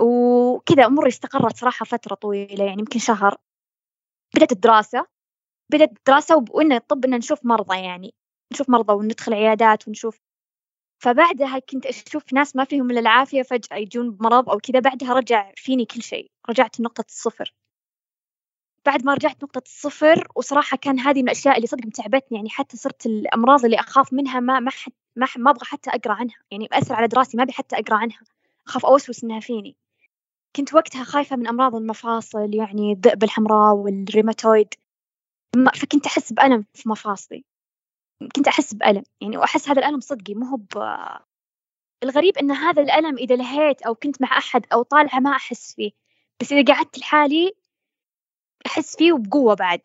وكذا 0.00 0.86
أموري 0.86 1.08
استقرت 1.08 1.56
صراحة 1.56 1.84
فترة 1.84 2.14
طويلة 2.14 2.64
يعني 2.64 2.80
يمكن 2.80 2.98
شهر. 2.98 3.36
بدأت 4.36 4.52
الدراسة 4.52 5.06
بدأت 5.72 5.90
الدراسة 5.98 6.44
وإن 6.50 6.72
الطب 6.72 7.04
إن 7.04 7.10
نشوف 7.18 7.46
مرضى 7.46 7.76
يعني 7.84 8.14
نشوف 8.52 8.70
مرضى 8.70 8.92
وندخل 8.92 9.34
عيادات 9.34 9.88
ونشوف. 9.88 10.20
فبعدها 11.02 11.58
كنت 11.58 11.86
أشوف 11.86 12.32
ناس 12.32 12.56
ما 12.56 12.64
فيهم 12.64 12.90
إلا 12.90 13.00
العافية 13.00 13.42
فجأة 13.42 13.76
يجون 13.76 14.10
بمرض 14.10 14.50
أو 14.50 14.58
كذا 14.58 14.80
بعدها 14.80 15.12
رجع 15.14 15.52
فيني 15.56 15.84
كل 15.86 16.02
شيء 16.02 16.30
رجعت 16.50 16.80
لنقطة 16.80 17.04
الصفر. 17.08 17.54
بعد 18.86 19.04
ما 19.04 19.14
رجعت 19.14 19.42
نقطة 19.42 19.62
الصفر 19.66 20.28
وصراحة 20.36 20.76
كان 20.76 20.98
هذه 20.98 21.18
من 21.18 21.24
الأشياء 21.24 21.56
اللي 21.56 21.66
صدق 21.66 21.86
متعبتني 21.86 22.38
يعني 22.38 22.50
حتى 22.50 22.76
صرت 22.76 23.06
الأمراض 23.06 23.64
اللي 23.64 23.80
أخاف 23.80 24.12
منها 24.12 24.40
ما 24.40 24.60
ما 24.60 24.70
حد 24.70 24.92
ما, 25.16 25.26
ما 25.36 25.50
أبغى 25.50 25.64
حتى 25.64 25.90
أقرأ 25.90 26.12
عنها 26.12 26.36
يعني 26.50 26.68
مأثر 26.72 26.94
على 26.94 27.06
دراستي 27.08 27.36
ما 27.36 27.42
أبي 27.42 27.52
حتى 27.52 27.76
أقرأ 27.76 27.96
عنها 27.96 28.20
أخاف 28.66 28.86
أوسوس 28.86 29.24
إنها 29.24 29.40
فيني. 29.40 29.76
كنت 30.56 30.74
وقتها 30.74 31.04
خايفة 31.04 31.36
من 31.36 31.46
أمراض 31.46 31.74
المفاصل 31.74 32.54
يعني 32.54 32.92
الذئب 32.92 33.24
الحمراء 33.24 33.74
والريماتويد 33.74 34.74
فكنت 35.74 36.06
أحس 36.06 36.32
بألم 36.32 36.64
في 36.74 36.88
مفاصلي. 36.88 37.44
كنت 38.36 38.48
أحس 38.48 38.74
بألم 38.74 39.02
يعني 39.20 39.36
وأحس 39.36 39.68
هذا 39.68 39.78
الألم 39.78 40.00
صدقي 40.00 40.34
مو 40.34 40.56
ب 40.56 40.78
الغريب 42.02 42.38
إن 42.38 42.50
هذا 42.50 42.82
الألم 42.82 43.18
إذا 43.18 43.36
لهيت 43.36 43.82
أو 43.82 43.94
كنت 43.94 44.22
مع 44.22 44.38
أحد 44.38 44.66
أو 44.72 44.82
طالعة 44.82 45.20
ما 45.20 45.30
أحس 45.30 45.74
فيه 45.74 45.90
بس 46.40 46.52
إذا 46.52 46.74
قعدت 46.74 46.98
لحالي 46.98 47.52
أحس 48.66 48.96
فيه 48.96 49.12
وبقوة 49.12 49.54
بعد. 49.54 49.80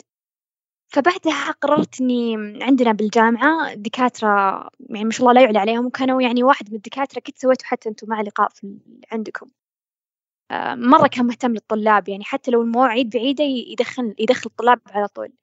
فبعدها 0.88 1.51
قررت 1.51 2.01
إني 2.01 2.36
عندنا 2.63 2.91
بالجامعة 2.91 3.74
دكاترة 3.74 4.27
يعني 4.89 5.05
ما 5.05 5.12
شاء 5.12 5.22
الله 5.22 5.34
لا 5.34 5.41
يعلى 5.41 5.60
عليهم 5.60 5.86
وكانوا 5.86 6.22
يعني 6.22 6.43
واحد 6.43 6.69
من 6.69 6.75
الدكاترة 6.75 7.19
كنت 7.19 7.38
سويته 7.38 7.65
حتى 7.65 7.89
أنتم 7.89 8.07
مع 8.10 8.22
لقاء 8.22 8.50
في 8.50 8.79
عندكم. 9.12 9.50
آه، 10.51 10.75
مرة 10.75 11.07
كان 11.07 11.25
مهتم 11.25 11.53
للطلاب 11.53 12.10
يعني 12.10 12.24
حتى 12.24 12.51
لو 12.51 12.62
المواعيد 12.62 13.10
بعيدة 13.10 13.43
يدخل 13.43 14.15
يدخل 14.19 14.50
الطلاب 14.50 14.81
على 14.88 15.07
طول. 15.07 15.34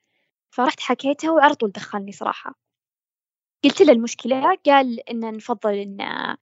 فرحت 0.50 0.80
حكيتها 0.80 1.30
وعلى 1.30 1.54
طول 1.54 1.70
دخلني 1.70 2.12
صراحة. 2.12 2.54
قلت 3.64 3.82
له 3.82 3.92
المشكلة 3.92 4.56
قال 4.66 5.10
إن 5.10 5.36
نفضل 5.36 5.74
إن 5.74 6.00
آه، 6.00 6.36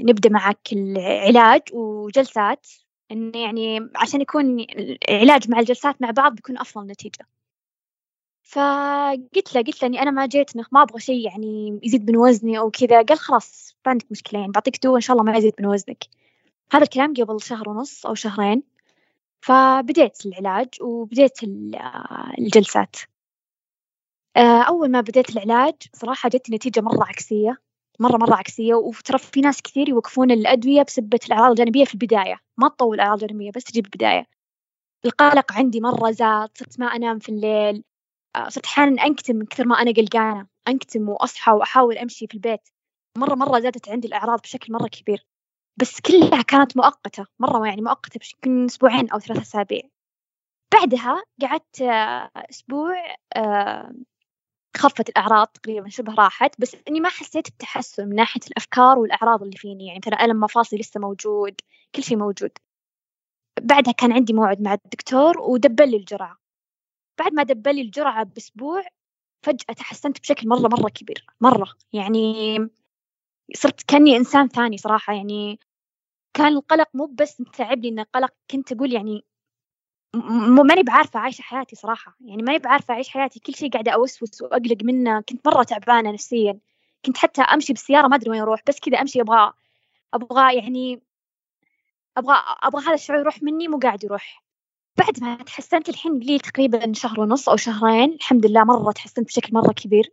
نبدأ 0.00 0.30
معك 0.30 0.72
العلاج 0.72 1.62
وجلسات 1.72 2.66
إنه 3.10 3.38
يعني 3.38 3.90
عشان 3.96 4.20
يكون 4.20 4.66
العلاج 5.10 5.50
مع 5.50 5.58
الجلسات 5.60 6.02
مع 6.02 6.10
بعض 6.10 6.34
بيكون 6.34 6.58
أفضل 6.58 6.86
نتيجة. 6.86 7.26
فقلت 8.42 9.54
له 9.54 9.62
قلت 9.62 9.82
له 9.82 9.88
إني 9.88 10.02
أنا 10.02 10.10
ما 10.10 10.26
جيت 10.26 10.56
ما 10.56 10.82
أبغى 10.82 11.00
شيء 11.00 11.26
يعني 11.26 11.80
يزيد 11.82 12.10
من 12.10 12.16
وزني 12.16 12.58
أو 12.58 12.70
كذا. 12.70 13.02
قال 13.02 13.18
خلاص 13.18 13.76
ما 13.86 13.90
عندك 13.92 14.06
مشكلة 14.10 14.40
يعني 14.40 14.52
بعطيك 14.52 14.84
دواء 14.84 14.96
إن 14.96 15.00
شاء 15.00 15.16
الله 15.16 15.32
ما 15.32 15.38
يزيد 15.38 15.54
من 15.60 15.66
وزنك. 15.66 16.04
هذا 16.72 16.82
الكلام 16.82 17.14
قبل 17.14 17.42
شهر 17.42 17.68
ونص 17.68 18.06
أو 18.06 18.14
شهرين. 18.14 18.62
فبديت 19.40 20.26
العلاج 20.26 20.68
وبديت 20.80 21.38
الجلسات. 22.38 22.96
آه، 24.36 24.62
أول 24.62 24.90
ما 24.90 25.00
بديت 25.00 25.30
العلاج 25.30 25.74
صراحة 25.92 26.28
جت 26.28 26.50
نتيجة 26.50 26.80
مرة 26.80 27.04
عكسية. 27.04 27.63
مرة 28.00 28.16
مرة 28.16 28.34
عكسية. 28.34 28.74
وترى 28.74 29.18
في 29.18 29.40
ناس 29.40 29.62
كثير 29.62 29.88
يوقفون 29.88 30.30
الأدوية 30.30 30.82
بسبة 30.82 31.20
الأعراض 31.26 31.50
الجانبية 31.50 31.84
في 31.84 31.94
البداية. 31.94 32.40
ما 32.56 32.68
تطول 32.68 32.94
الأعراض 32.94 33.22
الجانبية 33.22 33.50
بس 33.56 33.64
تجي 33.64 33.80
بالبداية. 33.80 34.26
القلق 35.04 35.52
عندي 35.52 35.80
مرة 35.80 36.10
زاد 36.10 36.50
صرت 36.58 36.80
ما 36.80 36.86
أنام 36.86 37.18
في 37.18 37.28
الليل. 37.28 37.84
آه، 38.36 38.48
صرت 38.48 38.64
أحيانا 38.64 39.02
أنكتم 39.02 39.36
من 39.36 39.46
كثر 39.46 39.66
ما 39.66 39.82
أنا 39.82 39.92
قلقانة. 39.92 40.46
أنكتم 40.68 41.08
وأصحى 41.08 41.52
وأحاول 41.52 41.98
أمشي 41.98 42.26
في 42.26 42.34
البيت. 42.34 42.68
مرة 43.18 43.34
مرة 43.34 43.60
زادت 43.60 43.88
عندي 43.88 44.08
الأعراض 44.08 44.40
بشكل 44.40 44.72
مرة 44.72 44.88
كبير. 44.88 45.26
بس 45.76 46.00
كلها 46.00 46.42
كانت 46.42 46.76
مؤقتة 46.76 47.26
مرة 47.38 47.66
يعني 47.66 47.82
مؤقتة 47.82 48.20
يمكن 48.34 48.64
أسبوعين 48.64 49.10
أو 49.10 49.18
ثلاثة 49.18 49.42
أسابيع. 49.42 49.82
بعدها 50.74 51.22
قعدت 51.42 51.80
آه، 51.82 52.30
أسبوع 52.36 52.94
خفت 54.76 55.08
الأعراض 55.08 55.46
تقريبا 55.46 55.88
شبه 55.88 56.14
راحت 56.14 56.60
بس 56.60 56.76
إني 56.88 57.00
ما 57.00 57.08
حسيت 57.08 57.48
بتحسن 57.48 58.08
من 58.08 58.16
ناحية 58.16 58.40
الأفكار 58.50 58.98
والأعراض 58.98 59.42
اللي 59.42 59.56
فيني. 59.56 59.86
يعني 59.86 60.00
ترى 60.00 60.24
ألم 60.24 60.40
مفاصلي 60.40 60.80
لسه 60.80 61.00
موجود 61.00 61.54
كل 61.94 62.02
شيء 62.02 62.16
موجود. 62.18 62.50
بعدها 63.60 63.92
كان 63.92 64.12
عندي 64.12 64.32
موعد 64.32 64.60
مع 64.60 64.74
الدكتور 64.74 65.40
ودبل 65.40 65.90
لي 65.90 65.96
الجرعة. 65.96 66.38
بعد 67.18 67.32
ما 67.32 67.42
دبل 67.42 67.74
لي 67.74 67.82
الجرعة 67.82 68.24
بأسبوع 68.24 68.82
فجأة 69.42 69.74
تحسنت 69.76 70.20
بشكل 70.20 70.48
مرة 70.48 70.68
مرة 70.68 70.88
كبير 70.90 71.26
مرة. 71.40 71.68
يعني 71.92 72.58
صرت 73.56 73.82
كأني 73.82 74.16
إنسان 74.16 74.48
ثاني 74.48 74.78
صراحة. 74.78 75.12
يعني 75.14 75.60
كان 76.34 76.52
القلق 76.52 76.88
مو 76.94 77.06
بس 77.06 77.40
متعبني 77.40 77.88
إن 77.88 77.98
القلق 77.98 78.34
كنت 78.50 78.72
أقول 78.72 78.92
يعني 78.92 79.24
ماني 80.14 80.82
بعارفة 80.82 81.20
عايشة 81.20 81.42
حياتي 81.42 81.76
صراحة. 81.76 82.16
يعني 82.20 82.42
ماني 82.42 82.58
بعارفة 82.58 82.94
أعيش 82.94 83.08
حياتي. 83.08 83.40
كل 83.40 83.54
شيء 83.54 83.70
قاعدة 83.70 83.92
أوسوس 83.92 84.42
وأقلق 84.42 84.76
منه. 84.82 85.20
كنت 85.20 85.48
مرة 85.48 85.62
تعبانة 85.62 86.10
نفسيا. 86.12 86.58
كنت 87.04 87.16
حتى 87.16 87.42
أمشي 87.42 87.72
بالسيارة 87.72 88.08
ما 88.08 88.16
أدري 88.16 88.30
وين 88.30 88.40
أروح. 88.40 88.62
بس 88.68 88.80
كذا 88.80 89.00
أمشي. 89.00 89.20
أبغى 89.20 89.52
أبغى 90.14 90.56
يعني 90.56 91.02
أبغى 92.16 92.36
أبغى 92.62 92.84
هذا 92.84 92.94
الشعور 92.94 93.20
يروح 93.20 93.42
مني 93.42 93.68
مو 93.68 93.78
قاعد 93.78 94.04
يروح. 94.04 94.44
بعد 94.98 95.22
ما 95.22 95.36
تحسنت 95.36 95.88
الحين 95.88 96.18
لي 96.18 96.38
تقريبا 96.38 96.92
شهر 96.92 97.20
ونص 97.20 97.48
أو 97.48 97.56
شهرين. 97.56 98.12
الحمد 98.12 98.46
لله 98.46 98.64
مرة 98.64 98.92
تحسنت 98.92 99.26
بشكل 99.26 99.54
مرة 99.54 99.72
كبير. 99.72 100.12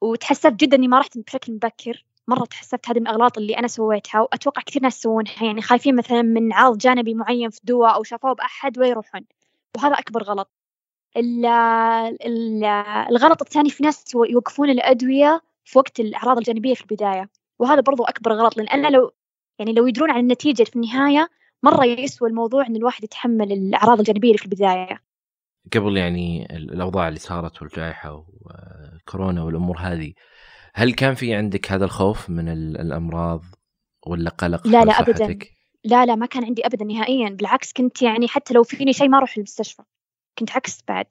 وتحسبت 0.00 0.60
جدا 0.60 0.76
إني 0.76 0.88
ما 0.88 0.98
رحت 0.98 1.18
بشكل 1.18 1.52
مبكر. 1.52 2.04
مرة 2.30 2.44
تحسبت 2.44 2.88
هذه 2.90 2.98
من 2.98 3.06
الأغلاط 3.06 3.38
اللي 3.38 3.58
أنا 3.58 3.68
سويتها 3.68 4.20
وأتوقع 4.20 4.62
كثير 4.62 4.82
ناس 4.82 4.98
يسوونها 4.98 5.44
يعني 5.44 5.62
خايفين 5.62 5.96
مثلا 5.96 6.22
من 6.22 6.52
عرض 6.52 6.78
جانبي 6.78 7.14
معين 7.14 7.50
في 7.50 7.60
دواء 7.64 7.94
أو 7.94 8.02
شافوه 8.02 8.32
بأحد 8.32 8.78
ويروحون. 8.78 9.20
وهذا 9.76 9.94
أكبر 9.94 10.22
غلط. 10.22 10.50
ال 11.16 11.46
ال 12.26 12.64
الغلط 13.10 13.42
الثاني 13.42 13.70
في 13.70 13.82
ناس 13.82 14.04
يوقفون 14.14 14.70
الأدوية 14.70 15.40
في 15.64 15.78
وقت 15.78 16.00
الأعراض 16.00 16.38
الجانبية 16.38 16.74
في 16.74 16.82
البداية. 16.82 17.30
وهذا 17.58 17.80
برضو 17.80 18.04
أكبر 18.04 18.32
غلط 18.32 18.56
لأن 18.56 18.68
أنا 18.68 18.88
لو 18.96 19.10
يعني 19.58 19.72
لو 19.72 19.86
يدرون 19.86 20.10
عن 20.10 20.20
النتيجة 20.20 20.64
في 20.64 20.76
النهاية 20.76 21.28
مرة 21.62 21.84
يسوى 21.84 22.28
الموضوع 22.28 22.66
إن 22.66 22.76
الواحد 22.76 23.04
يتحمل 23.04 23.52
الأعراض 23.52 23.98
الجانبية 23.98 24.36
في 24.36 24.44
البداية. 24.44 25.00
قبل 25.72 25.96
يعني 25.96 26.56
الأوضاع 26.56 27.08
اللي 27.08 27.18
صارت 27.18 27.62
والجائحة 27.62 28.12
وكورونا 28.12 29.42
والأمور 29.42 29.76
هذه 29.78 30.12
هل 30.74 30.94
كان 30.94 31.14
في 31.14 31.34
عندك 31.34 31.72
هذا 31.72 31.84
الخوف 31.84 32.30
من 32.30 32.48
الأمراض 32.48 33.44
ولا 34.06 34.30
قلق 34.30 34.66
لا 34.66 34.84
لا 34.84 35.00
ابدا. 35.00 35.38
لا 35.84 36.06
لا 36.06 36.14
ما 36.14 36.26
كان 36.26 36.44
عندي 36.44 36.66
ابدا 36.66 36.84
نهائيا. 36.84 37.28
بالعكس 37.28 37.72
كنت 37.72 38.02
يعني 38.02 38.28
حتى 38.28 38.54
لو 38.54 38.62
فيني 38.62 38.92
شيء 38.92 39.08
ما 39.08 39.18
أروح 39.18 39.36
المستشفى 39.36 39.82
كنت 40.38 40.50
عكس 40.50 40.82
بعد. 40.88 41.06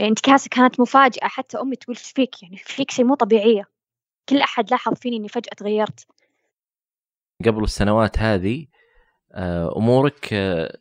انتكاسة 0.00 0.48
كانت 0.48 0.80
مفاجئة 0.80 1.28
حتى 1.28 1.58
أمي 1.58 1.76
تقول 1.76 1.96
إيش 1.96 2.10
فيك؟ 2.10 2.42
يعني 2.42 2.56
فيك 2.56 2.90
شيء 2.90 3.04
مو 3.04 3.14
طبيعية. 3.14 3.68
كل 4.28 4.40
أحد 4.40 4.70
لاحظ 4.70 4.94
فيني 4.94 5.16
إني 5.16 5.28
فجأة 5.28 5.54
تغيرت. 5.56 6.06
قبل 7.44 7.62
السنوات 7.62 8.18
هذه 8.18 8.66
آه، 9.32 9.76
أمورك 9.76 10.32
آه، 10.32 10.78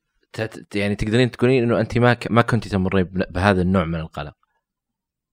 يعني 0.76 0.96
تقدرين 0.96 1.32
تقولين 1.32 1.64
إنه 1.64 1.80
أنت 1.80 1.98
ما 1.98 2.18
ما 2.30 2.42
كنت 2.42 2.68
تمرين 2.68 3.04
بهذا 3.04 3.62
النوع 3.62 3.86
من 3.86 4.00
القلق. 4.00 4.41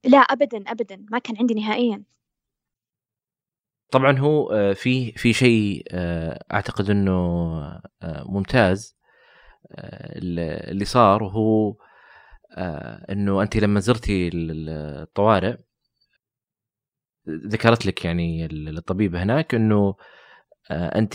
لا 0.05 0.19
ابدا 0.19 0.59
ابدا 0.67 1.05
ما 1.11 1.19
كان 1.19 1.37
عندي 1.38 1.55
نهائيا. 1.55 2.05
طبعا 3.90 4.19
هو 4.19 4.50
آه، 4.50 4.73
في 4.73 5.12
في 5.12 5.33
شيء 5.33 5.85
آه، 5.90 6.45
أعتقد 6.52 6.90
إنه 6.90 7.12
آه، 8.02 8.25
ممتاز 8.26 8.99
اللي 9.71 10.85
صار 10.85 11.25
هو 11.25 11.76
إنه 13.11 13.43
أنت 13.43 13.57
لما 13.57 13.81
زرتي 13.81 14.31
الطوارئ 14.35 15.57
ذكرت 17.28 17.87
لك 17.87 18.05
يعني 18.05 18.47
الطبيبه 18.47 19.23
هناك 19.23 19.55
إنه 19.55 19.95
أنت 20.71 21.14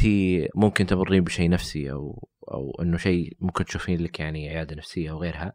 ممكن 0.56 0.86
تمرين 0.86 1.24
بشيء 1.24 1.50
نفسي 1.50 1.92
أو 1.92 2.30
أو 2.52 2.72
إنه 2.82 2.98
شيء 2.98 3.38
ممكن 3.40 3.66
تشوفين 3.66 4.04
لك 4.04 4.20
يعني 4.20 4.50
عيادة 4.50 4.76
نفسية 4.76 5.12
أو 5.12 5.18
غيرها. 5.18 5.54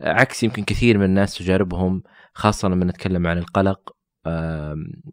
عكس 0.00 0.42
يمكن 0.42 0.64
كثير 0.64 0.98
من 0.98 1.04
الناس 1.04 1.38
تجاربهم 1.38 2.02
خاصة 2.34 2.68
لما 2.68 2.84
نتكلم 2.84 3.26
عن 3.26 3.38
القلق 3.38 3.98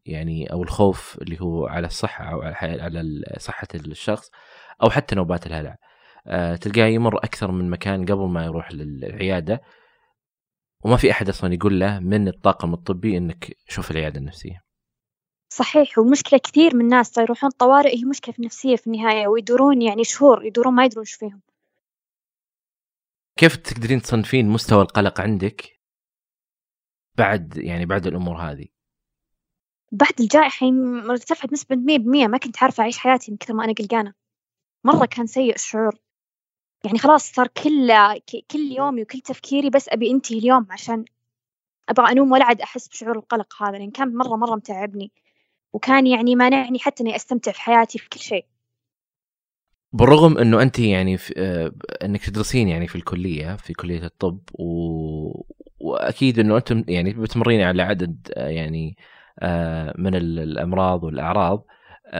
يعني 0.05 0.51
أو 0.51 0.63
الخوف 0.63 1.17
اللي 1.21 1.41
هو 1.41 1.67
على 1.67 1.87
الصحة 1.87 2.25
أو 2.25 2.41
على 2.41 3.23
صحة 3.37 3.67
الشخص 3.75 4.31
أو 4.83 4.89
حتى 4.89 5.15
نوبات 5.15 5.47
الهلع. 5.47 5.77
آه، 6.27 6.55
تلقاه 6.55 6.85
يمر 6.85 7.17
أكثر 7.17 7.51
من 7.51 7.69
مكان 7.69 8.05
قبل 8.05 8.27
ما 8.27 8.45
يروح 8.45 8.71
للعيادة. 8.71 9.61
وما 10.83 10.97
في 10.97 11.11
أحد 11.11 11.29
أصلا 11.29 11.53
يقول 11.53 11.79
له 11.79 11.99
من 11.99 12.27
الطاقم 12.27 12.73
الطبي 12.73 13.17
إنك 13.17 13.57
شوف 13.67 13.91
العيادة 13.91 14.19
النفسية. 14.19 14.61
صحيح 15.49 15.97
ومشكلة 15.97 16.39
كثير 16.39 16.75
من 16.75 16.81
الناس 16.81 17.17
يروحون 17.17 17.49
طوارئ 17.49 17.97
هي 17.97 18.05
مشكلة 18.05 18.33
في 18.33 18.39
النفسية 18.39 18.75
في 18.75 18.87
النهاية 18.87 19.27
ويدورون 19.27 19.81
يعني 19.81 20.03
شهور 20.03 20.45
يدورون 20.45 20.73
ما 20.73 20.85
يدرون 20.85 21.01
إيش 21.01 21.13
فيهم. 21.13 21.41
كيف 23.37 23.55
تقدرين 23.55 24.01
تصنفين 24.01 24.49
مستوى 24.49 24.81
القلق 24.81 25.21
عندك 25.21 25.79
بعد 27.17 27.57
يعني 27.57 27.85
بعد 27.85 28.07
الأمور 28.07 28.37
هذه؟ 28.37 28.67
بعد 29.91 30.13
الجائحة 30.19 30.67
ارتفعت 31.09 31.53
نسبة 31.53 31.75
100% 31.75 32.27
ما 32.27 32.37
كنت 32.37 32.63
عارفة 32.63 32.81
أعيش 32.81 32.97
حياتي 32.97 33.31
من 33.31 33.37
كثر 33.37 33.53
ما 33.53 33.63
أنا 33.63 33.73
قلقانة. 33.73 34.13
مرة 34.83 35.05
كان 35.05 35.27
سيء 35.27 35.55
الشعور. 35.55 35.95
يعني 36.83 36.99
خلاص 36.99 37.31
صار 37.31 37.47
كل 37.47 37.91
كل 38.51 38.71
يومي 38.71 39.01
وكل 39.01 39.19
تفكيري 39.19 39.69
بس 39.69 39.89
أبي 39.89 40.11
أنتهي 40.11 40.37
اليوم 40.37 40.67
عشان 40.69 41.05
أبغى 41.89 42.11
أنوم 42.11 42.31
ولا 42.31 42.45
عاد 42.45 42.61
أحس 42.61 42.87
بشعور 42.87 43.17
القلق 43.17 43.63
هذا 43.63 43.77
لأن 43.77 43.91
كان 43.91 44.15
مرة 44.15 44.35
مرة 44.35 44.55
متعبني. 44.55 45.11
وكان 45.73 46.07
يعني 46.07 46.35
مانعني 46.35 46.79
حتى 46.79 47.03
إني 47.03 47.15
أستمتع 47.15 47.51
في 47.51 47.61
حياتي 47.61 47.99
في 47.99 48.09
كل 48.09 48.19
شيء. 48.19 48.45
بالرغم 49.95 50.37
إنه 50.37 50.61
أنت 50.61 50.79
يعني 50.79 51.17
في 51.17 51.33
آه 51.37 51.71
إنك 52.05 52.25
تدرسين 52.25 52.67
يعني 52.67 52.87
في 52.87 52.95
الكلية 52.95 53.55
في 53.55 53.73
كلية 53.73 54.05
الطب 54.05 54.39
و... 54.53 55.45
وأكيد 55.79 56.39
إنه 56.39 56.57
أنتم 56.57 56.83
يعني 56.87 57.13
بتمرين 57.13 57.61
على 57.61 57.81
عدد 57.81 58.31
آه 58.33 58.47
يعني 58.47 58.97
آه 59.39 59.93
من 59.97 60.15
الأمراض 60.15 61.03
والأعراض 61.03 61.65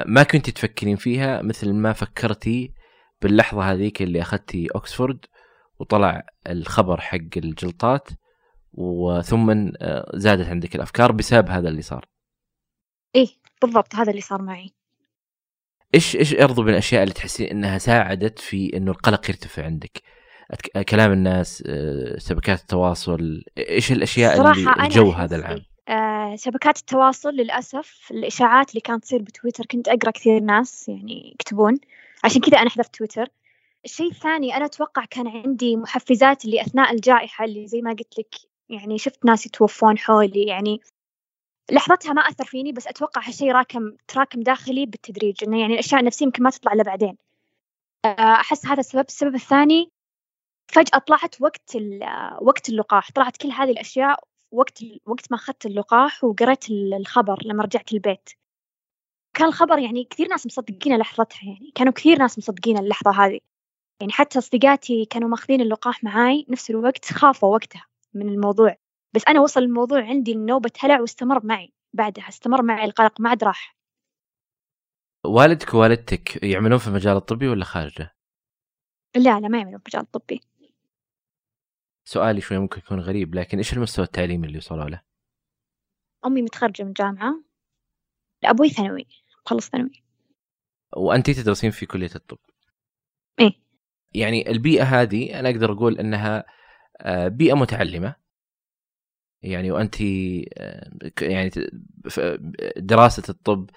ما 0.05 0.23
كنت 0.23 0.49
تفكرين 0.49 0.95
فيها 0.95 1.41
مثل 1.41 1.73
ما 1.73 1.93
فكرتي 1.93 2.73
باللحظة 3.21 3.71
هذيك 3.71 4.01
اللي 4.01 4.21
أخذتي 4.21 4.67
اوكسفورد 4.75 5.25
وطلع 5.79 6.25
الخبر 6.47 7.01
حق 7.01 7.37
الجلطات 7.37 8.09
وثم 8.73 9.71
زادت 10.13 10.47
عندك 10.47 10.75
الأفكار 10.75 11.11
بسبب 11.11 11.49
هذا 11.49 11.69
اللي 11.69 11.81
صار. 11.81 12.05
إيه 13.15 13.27
بالضبط 13.61 13.95
هذا 13.95 14.09
اللي 14.09 14.21
صار 14.21 14.41
معي. 14.41 14.73
إيش 15.95 16.15
إيش 16.15 16.33
ارضو 16.33 16.63
من 16.63 16.69
الأشياء 16.69 17.03
اللي 17.03 17.13
تحسين 17.13 17.47
إنها 17.47 17.77
ساعدت 17.77 18.39
في 18.39 18.77
إنه 18.77 18.91
القلق 18.91 19.29
يرتفع 19.29 19.65
عندك؟ 19.65 20.01
كلام 20.89 21.11
الناس 21.11 21.63
آه، 21.67 22.17
شبكات 22.17 22.61
التواصل 22.61 23.43
إيش 23.57 23.91
الأشياء 23.91 24.51
اللي 24.51 24.85
الجو 24.85 25.11
هذا 25.11 25.35
العام؟ 25.35 25.61
آه 25.89 26.35
شبكات 26.35 26.77
التواصل 26.77 27.29
للأسف 27.29 28.07
الإشاعات 28.11 28.69
اللي 28.69 28.81
كانت 28.81 29.03
تصير 29.03 29.21
بتويتر 29.21 29.65
كنت 29.65 29.87
أقرأ 29.87 30.11
كثير 30.11 30.39
ناس 30.39 30.89
يعني 30.89 31.31
يكتبون 31.33 31.77
عشان 32.23 32.41
كذا 32.41 32.57
أنا 32.57 32.69
حذفت 32.69 32.95
تويتر 32.95 33.27
الشيء 33.85 34.11
الثاني 34.11 34.57
أنا 34.57 34.65
أتوقع 34.65 35.05
كان 35.05 35.27
عندي 35.27 35.75
محفزات 35.75 36.45
اللي 36.45 36.61
اثناء 36.61 36.93
الجائحة 36.93 37.45
اللي 37.45 37.67
زي 37.67 37.81
ما 37.81 37.89
قلت 37.89 38.19
لك 38.19 38.35
يعني 38.69 38.97
شفت 38.97 39.25
ناس 39.25 39.45
يتوفون 39.45 39.97
حولي 39.97 40.43
يعني 40.43 40.81
لحظتها 41.71 42.13
ما 42.13 42.21
أثر 42.21 42.45
فيني 42.45 42.71
بس 42.71 42.87
أتوقع 42.87 43.21
هالشيء 43.27 43.51
راكم 43.51 43.95
تراكم 44.07 44.41
داخلي 44.41 44.85
بالتدريج 44.85 45.43
إنه 45.43 45.59
يعني 45.59 45.73
الأشياء 45.73 45.99
النفسية 46.01 46.25
يمكن 46.25 46.43
ما 46.43 46.49
تطلع 46.49 46.73
إلا 46.73 46.83
بعدين. 46.83 47.17
آه، 48.05 48.09
أحس 48.19 48.65
هذا 48.65 48.79
السبب. 48.79 49.05
السبب 49.07 49.35
الثاني 49.35 49.91
فجأة 50.67 50.97
طلعت 50.97 51.41
وقت 51.41 51.77
وقت 52.41 52.69
اللقاح. 52.69 53.11
طلعت 53.11 53.37
كل 53.37 53.51
هذه 53.51 53.71
الأشياء 53.71 54.19
وقت 54.51 54.83
وقت 55.05 55.31
ما 55.31 55.37
أخذت 55.37 55.65
اللقاح 55.65 56.23
وقريت 56.23 56.69
الخبر 56.69 57.39
لما 57.45 57.63
رجعت 57.63 57.93
البيت. 57.93 58.29
كان 59.33 59.47
الخبر 59.47 59.79
يعني 59.79 60.03
كثير 60.03 60.27
ناس 60.27 60.45
مصدقين 60.45 60.97
لحظتها 60.97 61.39
يعني 61.43 61.71
كانوا 61.75 61.93
كثير 61.93 62.19
ناس 62.19 62.37
مصدقين 62.37 62.77
اللحظة 62.77 63.11
هذه. 63.11 63.39
يعني 64.01 64.13
حتى 64.13 64.39
أصدقائي 64.39 65.05
كانوا 65.05 65.29
ماخذين 65.29 65.61
اللقاح 65.61 66.03
معاي 66.03 66.45
نفس 66.49 66.69
الوقت 66.69 67.05
خافوا 67.05 67.49
وقتها 67.49 67.85
من 68.13 68.29
الموضوع. 68.29 68.75
بس 69.15 69.21
أنا 69.27 69.41
وصل 69.41 69.59
الموضوع 69.59 70.03
عندي 70.03 70.35
نوبة 70.35 70.71
هلع 70.79 71.01
واستمر 71.01 71.45
معي 71.45 71.73
بعدها 71.93 72.29
استمر 72.29 72.61
معي 72.61 72.85
القلق 72.85 73.21
ما 73.21 73.29
عاد 73.29 73.43
راح. 73.43 73.77
والدك 75.25 75.73
ووالدتك 75.73 76.43
يعملون 76.43 76.77
في 76.77 76.87
المجال 76.87 77.17
الطبي 77.17 77.47
ولا 77.47 77.65
خارجة؟ 77.65 78.15
لا 79.15 79.39
لا 79.39 79.47
ما 79.47 79.57
يعملون 79.57 79.79
في 79.79 79.87
المجال 79.87 80.01
الطبي. 80.01 80.41
سؤالي 82.05 82.41
شوي 82.41 82.57
ممكن 82.57 82.77
يكون 82.77 82.99
غريب 82.99 83.35
لكن 83.35 83.57
إيش 83.57 83.73
المستوى 83.73 84.05
التعليمي 84.05 84.47
اللي 84.47 84.57
وصلوا 84.57 84.89
له؟ 84.89 85.01
أمي 86.25 86.41
متخرجة 86.41 86.83
من 86.83 86.93
جامعة 86.93 87.43
أبوي 88.43 88.69
ثانوي 88.69 89.07
مخلص 89.45 89.69
ثانوي. 89.69 90.03
وأنتي 90.97 91.33
تدرسين 91.33 91.71
في 91.71 91.85
كلية 91.85 92.11
الطب. 92.15 92.37
إيه. 93.39 93.51
يعني 94.13 94.51
البيئة 94.51 94.83
هذه 94.83 95.39
أنا 95.39 95.49
أقدر 95.49 95.71
أقول 95.71 95.99
أنها 95.99 96.45
آه، 97.01 97.27
بيئة 97.27 97.53
متعلمة. 97.53 98.24
يعني 99.45 99.71
وأنت 99.71 100.01
آه، 100.01 100.89
يعني 101.21 101.51
دراسة 102.77 103.23
الطب 103.29 103.69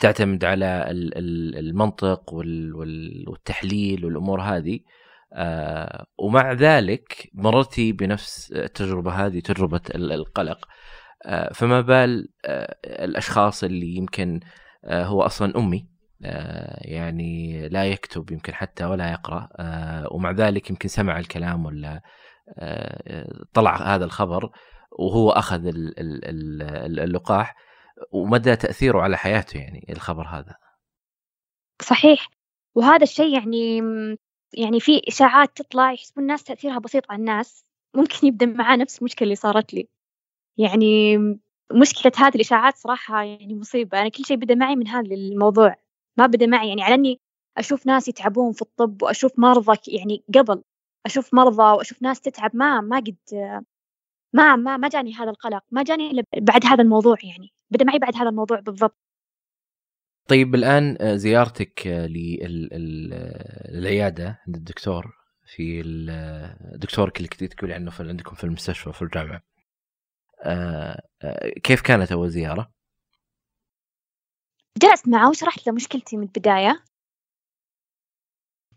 تعتمد 0.00 0.44
على 0.44 0.84
المنطق 1.58 2.34
والتحليل 3.26 4.04
والأمور 4.04 4.40
هذه 4.40 4.80
آه، 5.34 6.06
ومع 6.18 6.52
ذلك 6.52 7.30
مررتي 7.34 7.92
بنفس 7.92 8.52
التجربة 8.52 9.10
هذه 9.10 9.40
تجربة 9.40 9.80
القلق. 9.94 10.68
آه، 11.26 11.52
فما 11.52 11.80
بال 11.80 12.28
الأشخاص 12.84 13.64
اللي 13.64 13.96
يمكن 13.96 14.40
هو 14.86 15.22
أصلا 15.22 15.58
أمي 15.58 15.88
يعني 16.80 17.68
لا 17.68 17.84
يكتب 17.84 18.30
يمكن 18.32 18.54
حتى 18.54 18.84
ولا 18.84 19.12
يقرأ 19.12 19.48
ومع 20.12 20.30
ذلك 20.30 20.70
يمكن 20.70 20.88
سمع 20.88 21.18
الكلام 21.18 21.66
ولا 21.66 22.02
طلع 23.54 23.94
هذا 23.94 24.04
الخبر. 24.04 24.50
وهو 24.98 25.30
أخذ 25.30 25.60
اللقاح 26.98 27.56
ومدى 28.12 28.56
تأثيره 28.56 29.00
على 29.00 29.16
حياته 29.16 29.58
يعني 29.58 29.86
الخبر 29.90 30.26
هذا. 30.26 30.56
صحيح. 31.82 32.28
وهذا 32.74 33.02
الشيء 33.02 33.34
يعني 33.34 33.76
يعني 34.52 34.80
في 34.80 35.02
إشاعات 35.08 35.56
تطلع 35.56 35.92
يحسبون 35.92 36.24
الناس 36.24 36.44
تأثيرها 36.44 36.78
بسيط 36.78 37.10
على 37.10 37.20
الناس. 37.20 37.64
ممكن 37.94 38.26
يبدأ 38.26 38.46
معاه 38.46 38.76
نفس 38.76 38.98
المشكلة 38.98 39.26
اللي 39.26 39.36
صارت 39.36 39.74
لي. 39.74 39.88
يعني 40.58 41.18
مشكلة 41.72 42.12
هذه 42.16 42.34
الإشاعات 42.34 42.76
صراحة 42.76 43.22
يعني 43.22 43.54
مصيبة. 43.54 44.00
أنا 44.00 44.08
كل 44.08 44.24
شيء 44.24 44.36
بدأ 44.36 44.54
معي 44.54 44.76
من 44.76 44.88
هذا 44.88 45.14
الموضوع. 45.14 45.76
ما 46.18 46.26
بدأ 46.26 46.46
معي 46.46 46.68
يعني 46.68 46.82
على 46.82 46.94
إني 46.94 47.20
أشوف 47.58 47.86
ناس 47.86 48.08
يتعبون 48.08 48.52
في 48.52 48.62
الطب 48.62 49.02
وأشوف 49.02 49.38
مرضى 49.38 49.78
يعني 49.88 50.24
قبل 50.34 50.62
أشوف 51.06 51.34
مرضى 51.34 51.62
وأشوف 51.62 52.02
ناس 52.02 52.20
تتعب 52.20 52.50
ما 52.56 52.80
ما 52.80 52.96
قد 52.96 53.16
ما 54.32 54.56
ما 54.56 54.76
ما 54.76 54.88
جاني 54.88 55.14
هذا 55.14 55.30
القلق 55.30 55.64
ما 55.70 55.82
جاني 55.82 56.10
إلا 56.10 56.24
بعد 56.36 56.66
هذا 56.66 56.82
الموضوع 56.82 57.16
يعني 57.22 57.52
بدأ 57.70 57.84
معي 57.84 57.98
بعد 57.98 58.16
هذا 58.16 58.28
الموضوع 58.28 58.60
بالضبط. 58.60 58.96
طيب 60.28 60.54
الآن 60.54 60.96
آه، 61.00 61.16
زيارتك 61.16 61.86
آه، 61.86 62.06
للعيادة 63.66 64.40
عند 64.46 64.56
الدكتور 64.56 65.16
في 65.46 65.80
الدكتور 65.80 67.12
اللي 67.16 67.28
كنت 67.28 67.44
تقولي 67.44 67.74
عنه 67.74 67.90
في 67.90 68.02
عندكم 68.08 68.34
في 68.34 68.44
المستشفى 68.44 68.92
في 68.92 69.02
الجامعة. 69.02 69.42
آه، 70.42 71.02
كيف 71.64 71.80
كانت 71.80 72.12
أول 72.12 72.30
زيارة؟ 72.30 72.72
جلست 74.78 75.08
معه 75.08 75.30
وشرحت 75.30 75.66
له 75.66 75.72
مشكلتي 75.72 76.16
من 76.16 76.22
البداية. 76.22 76.84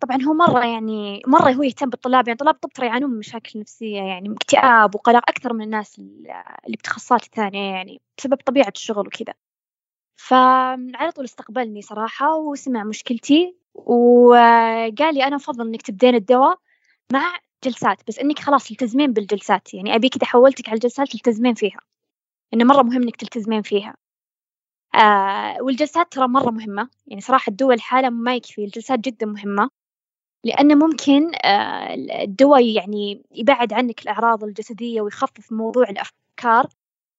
طبعا 0.06 0.22
هو 0.24 0.34
مرة 0.34 0.66
يعني 0.66 1.22
مرة 1.28 1.52
هو 1.52 1.64
يهتم 1.64 1.90
بالطلاب 1.90 2.28
يعني 2.28 2.38
طلاب 2.38 2.56
طب 2.56 2.70
ترى 2.70 2.88
يعانون 2.88 3.10
من 3.12 3.18
مشاكل 3.20 3.60
نفسية 3.60 4.02
يعني 4.02 4.34
اكتئاب 4.34 4.96
وقلق 4.96 5.30
أكثر 5.30 5.54
من 5.54 5.62
الناس 5.62 6.00
اللي 6.00 6.78
بتخصصات 6.78 7.26
ثانية 7.26 7.72
يعني 7.74 8.02
بسبب 8.18 8.36
طبيعة 8.46 8.74
الشغل 8.76 9.08
وكذا. 9.08 9.34
فعلى 10.16 11.12
طول 11.16 11.26
استقبلني 11.26 11.82
صراحة 11.82 12.36
وسمع 12.36 12.84
مشكلتي 12.84 13.56
وقال 13.74 15.16
لي 15.16 15.24
أنا 15.24 15.36
أفضل 15.36 15.68
إنك 15.68 15.82
تبدين 15.82 16.16
الدواء 16.16 16.60
مع 17.14 17.38
جلسات 17.64 18.02
بس 18.08 18.20
إنك 18.20 18.40
خلاص 18.40 18.68
تلتزمين 18.68 19.14
بالجلسات 19.14 19.74
يعني 19.74 19.96
أبي 19.96 20.10
كذا 20.10 20.26
حولتك 20.26 20.70
على 20.70 20.76
الجلسات 20.76 21.10
تلتزمين 21.12 21.54
فيها 21.54 21.80
إنه 22.54 22.66
مرة 22.66 22.82
مهم 22.84 23.02
إنك 23.04 23.16
تلتزمين 23.16 23.62
فيها. 23.62 23.96
آه 24.96 25.58
والجلسات 25.62 26.12
ترى 26.12 26.28
مرة 26.28 26.52
مهمة 26.52 26.90
يعني 27.08 27.22
صراحة 27.22 27.50
الدول 27.50 27.82
حالة 27.82 28.10
ما 28.10 28.36
يكفي 28.36 28.66
الجلسات 28.66 29.00
جدا 29.00 29.26
مهمة. 29.26 29.85
لأنه 30.46 30.76
ممكن 30.76 31.32
آه، 31.36 31.94
الدواء 32.24 32.66
يعني 32.66 33.24
يبعد 33.32 33.74
عنك 33.74 34.02
الأعراض 34.02 34.44
الجسدية 34.44 35.02
ويخفف 35.02 35.52
موضوع 35.52 35.90
الأفكار 35.90 36.68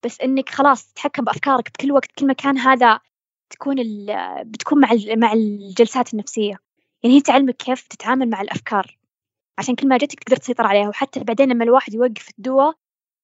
بس 0.04 0.20
إنك 0.20 0.48
خلاص 0.48 0.92
تتحكم 0.92 1.24
بأفكارك 1.24 1.70
بكل 1.72 1.92
وقت 1.92 2.12
كل 2.18 2.26
مكان 2.26 2.58
هذا 2.58 3.00
تكون 3.50 3.76
بتكون 4.42 4.80
مع 4.80 4.88
مع 5.16 5.32
الجلسات 5.32 6.14
النفسية. 6.14 6.58
يعني 7.02 7.16
هي 7.16 7.20
تعلمك 7.20 7.56
كيف 7.56 7.88
تتعامل 7.88 8.30
مع 8.30 8.40
الأفكار. 8.42 8.98
عشان 9.58 9.74
كل 9.74 9.88
ما 9.88 9.96
جتك 9.98 10.24
تقدر 10.24 10.36
تسيطر 10.36 10.66
عليها 10.66 10.88
وحتى 10.88 11.20
بعدين 11.24 11.48
لما 11.48 11.64
الواحد 11.64 11.94
يوقف 11.94 12.28
الدواء 12.38 12.74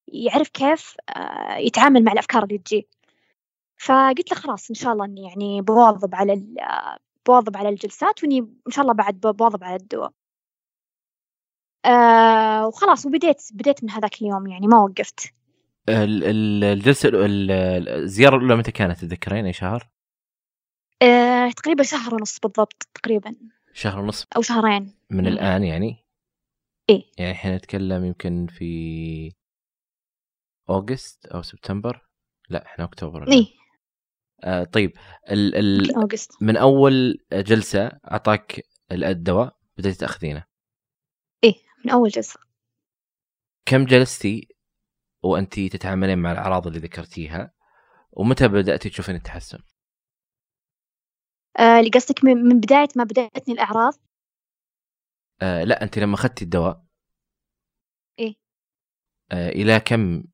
يعرف 0.08 0.48
كيف 0.48 0.96
آه، 1.16 1.56
يتعامل 1.56 2.04
مع 2.04 2.12
الأفكار 2.12 2.44
اللي 2.44 2.58
تجي. 2.58 2.88
فقلت 3.78 4.32
له 4.32 4.38
خلاص 4.38 4.70
إن 4.70 4.74
شاء 4.74 4.92
الله 4.92 5.04
إني 5.04 5.22
يعني 5.22 5.62
بواظب 5.62 6.14
على 6.14 6.32
بواظب 7.26 7.56
على 7.56 7.68
الجلسات 7.68 8.22
وإني 8.22 8.38
إن 8.38 8.70
شاء 8.72 8.82
الله 8.82 8.94
بعد 8.94 9.20
بواظب 9.20 9.64
على 9.64 9.76
الدواء 9.76 10.12
آه 11.84 12.66
وخلاص 12.66 13.06
وبديت 13.06 13.42
بديت 13.52 13.84
من 13.84 13.90
هذاك 13.90 14.22
اليوم 14.22 14.46
يعني 14.46 14.66
ما 14.66 14.78
وقفت. 14.78 15.34
الجلسة 15.88 17.10
الزيارة 17.14 18.36
الأولى 18.36 18.56
متى 18.56 18.72
كانت 18.72 18.98
تذكرين؟ 18.98 19.46
أي 19.46 19.52
شهر؟ 19.52 19.88
آه 21.02 21.50
تقريبا 21.50 21.82
شهر 21.82 22.14
ونص 22.14 22.38
بالضبط 22.38 22.88
تقريبا. 22.94 23.36
شهر 23.72 23.98
ونص؟ 24.00 24.26
أو 24.36 24.42
شهرين. 24.42 24.94
من 25.10 25.26
الآن 25.26 25.64
يعني؟ 25.64 26.04
إيه. 26.90 27.04
يعني 27.18 27.32
إحنا 27.32 27.56
نتكلم 27.56 28.04
يمكن 28.04 28.46
في 28.46 29.32
أوغست 30.70 31.26
أو 31.26 31.42
سبتمبر؟ 31.42 32.06
لا 32.48 32.66
إحنا 32.66 32.84
أكتوبر. 32.84 33.28
إيه. 33.28 33.61
آه 34.44 34.64
طيب 34.64 34.92
ال 35.30 35.54
ال 35.54 35.94
أوغست. 35.94 36.42
من 36.42 36.56
أول 36.56 37.18
جلسة 37.32 37.86
أعطاك 37.86 38.62
الدواء 38.92 39.56
بدأت 39.78 39.94
تأخذينه؟ 39.94 40.44
إيه 41.44 41.54
من 41.84 41.90
أول 41.90 42.08
جلسة. 42.08 42.40
كم 43.66 43.84
جلستي 43.84 44.48
وأنت 45.22 45.60
تتعاملين 45.60 46.18
مع 46.18 46.32
الأعراض 46.32 46.66
اللي 46.66 46.78
ذكرتيها؟ 46.78 47.52
ومتى 48.12 48.48
بدأتي 48.48 48.88
تشوفين 48.90 49.14
التحسن؟ 49.14 49.58
آه 51.58 51.78
اللي 51.78 51.90
قصدك 51.90 52.24
من 52.24 52.60
بداية 52.60 52.88
ما 52.96 53.04
بدأتني 53.04 53.54
الأعراض؟ 53.54 53.92
آه 55.42 55.64
لا 55.64 55.82
أنت 55.82 55.98
لما 55.98 56.14
أخذتي 56.14 56.44
الدواء. 56.44 56.84
إيه. 58.18 58.34
آه 59.32 59.48
إلى 59.48 59.80
كم 59.80 60.24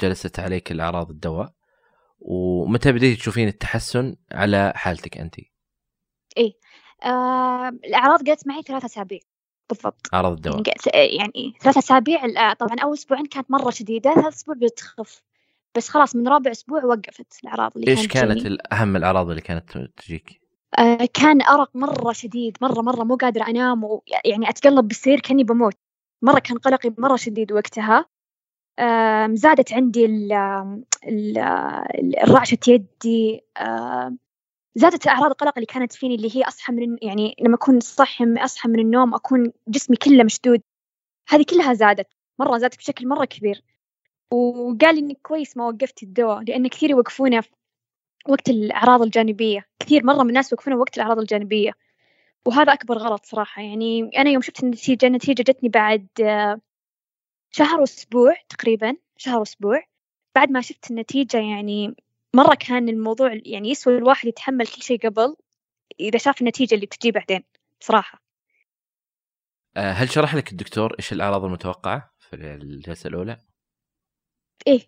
جلست 0.00 0.40
عليك 0.40 0.72
الأعراض 0.72 1.10
الدواء؟ 1.10 1.53
ومتى 2.24 2.92
بديتي 2.92 3.20
تشوفين 3.20 3.48
التحسن 3.48 4.16
على 4.32 4.72
حالتك 4.76 5.18
أنت؟ 5.18 5.34
إيه. 6.36 6.52
آه 7.04 7.68
الأعراض 7.68 8.26
قالت 8.26 8.46
معي 8.46 8.62
ثلاثة 8.62 8.86
أسابيع 8.86 9.18
بالضبط. 9.68 10.08
أعراض 10.14 10.32
الدواء. 10.32 10.62
يعني, 10.66 11.16
يعني 11.16 11.54
ثلاثة 11.60 11.78
أسابيع 11.78 12.52
طبعا 12.52 12.76
أول 12.82 12.94
أسبوعين 12.94 13.26
كانت 13.26 13.50
مرة 13.50 13.70
شديدة 13.70 14.14
ثلاث 14.14 14.34
أسبوع 14.34 14.54
بتخف. 14.54 15.22
بس 15.76 15.88
خلاص 15.88 16.16
من 16.16 16.28
رابع 16.28 16.50
أسبوع 16.50 16.84
وقفت 16.84 17.40
الأعراض 17.44 17.72
اللي 17.76 17.90
إيش 17.90 18.08
كانت, 18.08 18.42
كانت 18.42 18.72
أهم 18.72 18.96
الأعراض 18.96 19.28
اللي 19.28 19.40
كانت 19.40 19.78
تجيك؟ 19.96 20.40
آه 20.78 21.08
كان 21.14 21.42
أرق 21.42 21.70
مرة 21.74 22.12
شديد 22.12 22.56
مرة 22.60 22.80
مرة 22.80 23.04
مو 23.04 23.16
قادرة 23.16 23.44
أنام 23.48 23.84
ويعني 23.84 24.48
أتقلب 24.48 24.88
بالسرير 24.88 25.20
كأني 25.20 25.44
بموت. 25.44 25.74
مرة 26.22 26.38
كان 26.38 26.58
قلقي 26.58 26.94
مرة 26.98 27.16
شديد 27.16 27.52
وقتها. 27.52 27.98
آه 27.98 28.13
زادت 29.34 29.72
عندي 29.72 30.04
ال 30.04 30.32
ال 31.08 31.38
الرعشة 32.18 32.58
يدي 32.68 33.44
زادت 34.76 35.06
أعراض 35.08 35.30
القلق 35.30 35.52
اللي 35.56 35.66
كانت 35.66 35.92
فيني 35.92 36.14
اللي 36.14 36.36
هي 36.36 36.42
أصحى 36.42 36.72
من 36.72 36.96
يعني 37.02 37.36
لما 37.40 37.54
أكون 37.54 37.80
صحي 37.80 38.24
أصحى 38.38 38.68
من 38.68 38.78
النوم 38.80 39.14
أكون 39.14 39.52
جسمي 39.68 39.96
كله 39.96 40.24
مشدود. 40.24 40.62
هذه 41.28 41.44
كلها 41.50 41.74
زادت 41.74 42.06
مرة 42.38 42.58
زادت 42.58 42.76
بشكل 42.78 43.08
مرة 43.08 43.24
كبير. 43.24 43.62
وقال 44.30 44.98
إنك 44.98 45.18
كويس 45.22 45.56
ما 45.56 45.66
وقفتي 45.66 46.06
الدواء 46.06 46.42
لأن 46.42 46.68
كثير 46.68 46.90
يوقفونه 46.90 47.42
وقت 48.28 48.48
الأعراض 48.48 49.02
الجانبية. 49.02 49.66
كثير 49.80 50.04
مرة 50.04 50.22
من 50.22 50.28
الناس 50.28 50.52
يوقفونه 50.52 50.76
وقت 50.76 50.96
الأعراض 50.96 51.18
الجانبية. 51.18 51.72
وهذا 52.46 52.72
أكبر 52.72 52.98
غلط 52.98 53.26
صراحة. 53.26 53.62
يعني 53.62 54.10
أنا 54.18 54.30
يوم 54.30 54.42
شفت 54.42 54.62
النتيجة 54.64 55.06
النتيجة 55.06 55.42
جتني 55.42 55.68
بعد 55.68 56.06
شهر 57.54 57.80
وأسبوع 57.80 58.34
تقريبا 58.48 58.96
شهر 59.16 59.38
وأسبوع. 59.38 59.82
بعد 60.34 60.50
ما 60.50 60.60
شفت 60.60 60.90
النتيجة 60.90 61.36
يعني 61.36 61.96
مرة 62.34 62.54
كان 62.54 62.88
الموضوع 62.88 63.40
يعني 63.44 63.70
يسوى 63.70 63.98
الواحد 63.98 64.28
يتحمل 64.28 64.66
كل 64.66 64.82
شيء 64.82 65.08
قبل 65.08 65.36
إذا 66.00 66.18
شاف 66.18 66.40
النتيجة 66.40 66.74
اللي 66.74 66.86
بتجي 66.86 67.10
بعدين 67.10 67.44
بصراحة. 67.80 68.22
آه، 69.76 69.90
هل 69.92 70.10
شرح 70.10 70.34
لك 70.34 70.52
الدكتور 70.52 70.94
إيش 70.98 71.12
الأعراض 71.12 71.44
المتوقعة 71.44 72.14
في 72.18 72.36
الجلسة 72.36 73.08
الأولى؟ 73.08 73.38
إيه. 74.66 74.80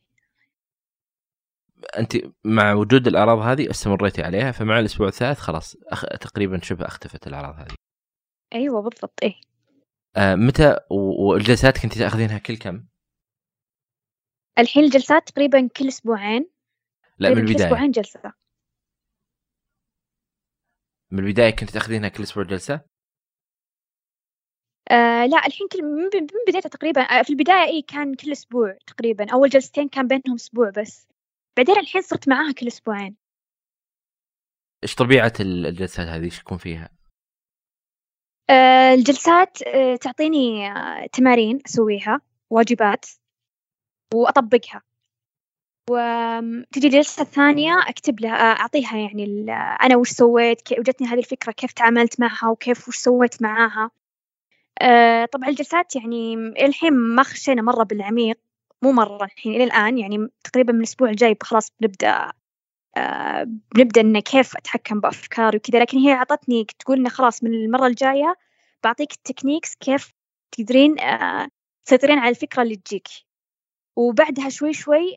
أنت 1.98 2.16
مع 2.44 2.72
وجود 2.72 3.07
الأعراض 3.07 3.38
هذه 3.38 3.70
استمريتي 3.70 4.22
عليها 4.22 4.52
فمع 4.52 4.79
الأسبوع 4.79 5.09
الثالث 5.09 5.38
خلاص 5.38 5.76
أخ... 5.87 6.05
تقريبا 6.20 6.61
شبه 6.62 6.87
أختفت 6.87 7.26
الأعراض 7.26 7.55
هذه. 7.55 7.74
أيوه 8.55 8.83
بالضبط 8.83 9.18
إيه. 9.22 9.55
متى 10.18 10.76
والجلسات 10.90 11.79
كنت 11.79 11.98
تاخذينها 11.98 12.38
كل 12.38 12.57
كم؟ 12.57 12.87
الحين 14.59 14.85
الجلسات 14.85 15.29
تقريبا 15.29 15.68
كل 15.76 15.88
أسبوعين. 15.88 16.50
لا 17.18 17.31
من 17.31 17.38
البداية. 17.38 17.57
كل 17.57 17.62
أسبوعين 17.62 17.90
جلسة. 17.90 18.33
من 21.11 21.18
البداية 21.18 21.50
كنت 21.50 21.70
تاخذينها 21.70 22.09
كل 22.09 22.22
أسبوع 22.22 22.44
جلسة؟ 22.44 22.74
آه 24.90 25.26
لا 25.26 25.46
الحين 25.46 25.68
كل 25.72 25.83
من 25.83 26.26
بدايتها 26.48 26.68
تقريبا. 26.68 27.00
آه، 27.00 27.22
في 27.22 27.31
البداية 27.31 27.64
إي 27.64 27.83
كان 27.83 28.14
كل 28.14 28.33
أسبوع 28.33 28.79
تقريبا. 28.87 29.33
أول 29.33 29.48
جلستين 29.48 29.88
كان 29.88 30.09
بينهم 30.09 30.35
أسبوع 30.35 30.70
بس. 30.70 31.09
بعدين 31.57 31.79
الحين 31.79 32.02
صرت 32.02 32.29
معاها 32.29 32.52
كل 32.52 32.66
أسبوعين. 32.66 33.16
إيش 34.83 34.94
طبيعة 34.94 35.33
الجلسات 35.40 36.09
هذه؟ 36.09 36.24
إيش 36.24 36.38
يكون 36.38 36.59
فيها؟ 36.59 36.95
آه 38.50 38.94
الجلسات 38.94 39.62
آه 39.62 39.96
تعطيني 39.96 40.70
آه 40.72 41.06
تمارين 41.06 41.59
أسويها 41.66 42.20
واجبات 42.50 43.06
وأطبقها. 44.14 44.82
وتجي 45.90 46.87
الجلسة 46.87 47.22
الثانية 47.22 47.80
أكتب 47.88 48.20
لها 48.20 48.32
أعطيها 48.32 48.96
يعني 48.96 49.46
أنا 49.82 49.96
وش 49.96 50.11
سويت 50.11 50.72
وجتني 50.78 51.09
هذه 51.09 51.18
الفكرة 51.18 51.52
كيف 51.52 51.72
تعاملت 51.72 52.20
معها 52.20 52.48
وكيف 52.48 52.88
وش 52.88 52.96
سويت 52.96 53.42
معاها. 53.42 53.90
طبعا 55.32 55.48
الجلسات 55.48 55.96
يعني 55.96 56.35
الحين 56.66 56.92
ما 56.92 57.22
خشينا 57.22 57.62
مرة 57.62 57.85
بالعميق 57.85 58.38
مو 58.82 58.92
مرة 58.92 59.24
الحين 59.24 59.54
إلى 59.54 59.64
الآن 59.64 59.98
يعني 59.98 60.28
تقريبا 60.44 60.72
من 60.72 60.78
الأسبوع 60.78 61.11
الجاي 61.11 61.37
خلاص 61.42 61.72
بنبدأ 61.80 62.32
آه 62.96 63.44
بنبدأ 63.74 64.00
إن 64.00 64.20
كيف 64.20 64.56
أتحكم 64.56 65.00
بأفكاري 65.00 65.56
وكذا. 65.56 65.78
لكن 65.80 65.98
هي 65.98 66.12
أعطتني 66.12 66.64
تقول 66.78 66.98
إنه 66.98 67.09
خلاص 67.11 67.44
من 67.44 67.54
المرة 67.54 67.87
الجاية 67.87 68.35
بعطيك 68.85 69.12
التكنيكس 69.12 69.74
كيف 69.74 70.12
تقدرين 70.52 71.00
آه 71.00 71.48
تسيطرين 71.87 72.18
على 72.18 72.30
الفكرة 72.30 72.62
اللي 72.62 72.76
تجيك. 72.76 73.09
وبعدها 73.96 74.48
شوي 74.48 74.72
شوي 74.72 75.16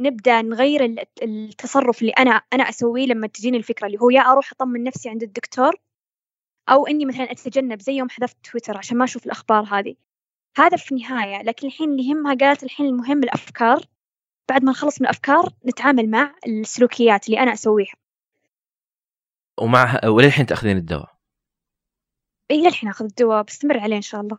نبدأ 0.00 0.42
نغير 0.42 0.96
التصرف 1.22 2.00
اللي 2.02 2.12
أنا 2.12 2.42
أنا 2.52 2.68
أسويه 2.68 3.06
لما 3.06 3.26
تجيني 3.26 3.56
الفكرة 3.56 3.86
اللي 3.86 3.98
هو 4.00 4.10
يا 4.10 4.20
أروح 4.20 4.52
أطمن 4.52 4.82
نفسي 4.84 5.08
عند 5.08 5.22
الدكتور 5.22 5.74
أو 6.68 6.86
إني 6.86 7.04
مثلا 7.04 7.32
أتجنب. 7.32 7.82
زي 7.82 7.92
يوم 7.92 8.08
حذفت 8.10 8.36
تويتر 8.44 8.78
عشان 8.78 8.96
ما 8.98 9.04
أشوف 9.04 9.26
الأخبار 9.26 9.64
هذه. 9.64 9.94
هذا 10.58 10.76
في 10.76 10.92
النهاية. 10.92 11.42
لكن 11.42 11.66
الحين 11.68 11.90
اللي 11.90 12.08
يهمها 12.08 12.34
قالت 12.34 12.62
الحين 12.64 12.86
المهم 12.86 13.22
الأفكار. 13.24 13.86
بعد 14.48 14.64
ما 14.64 14.70
نخلص 14.70 15.00
من 15.00 15.06
الأفكار 15.06 15.52
نتعامل 15.66 16.10
مع 16.10 16.34
السلوكيات 16.46 17.26
اللي 17.26 17.40
أنا 17.40 17.52
أسويها. 17.52 17.94
ومع 19.60 20.00
وللحين 20.04 20.46
تأخذين 20.46 20.76
الدواء؟ 20.76 21.16
إي 22.50 22.62
للحين 22.62 22.88
أخذ 22.88 23.04
الدواء 23.04 23.42
بستمر 23.42 23.78
عليه 23.78 23.96
إن 23.96 24.02
شاء 24.02 24.20
الله. 24.20 24.38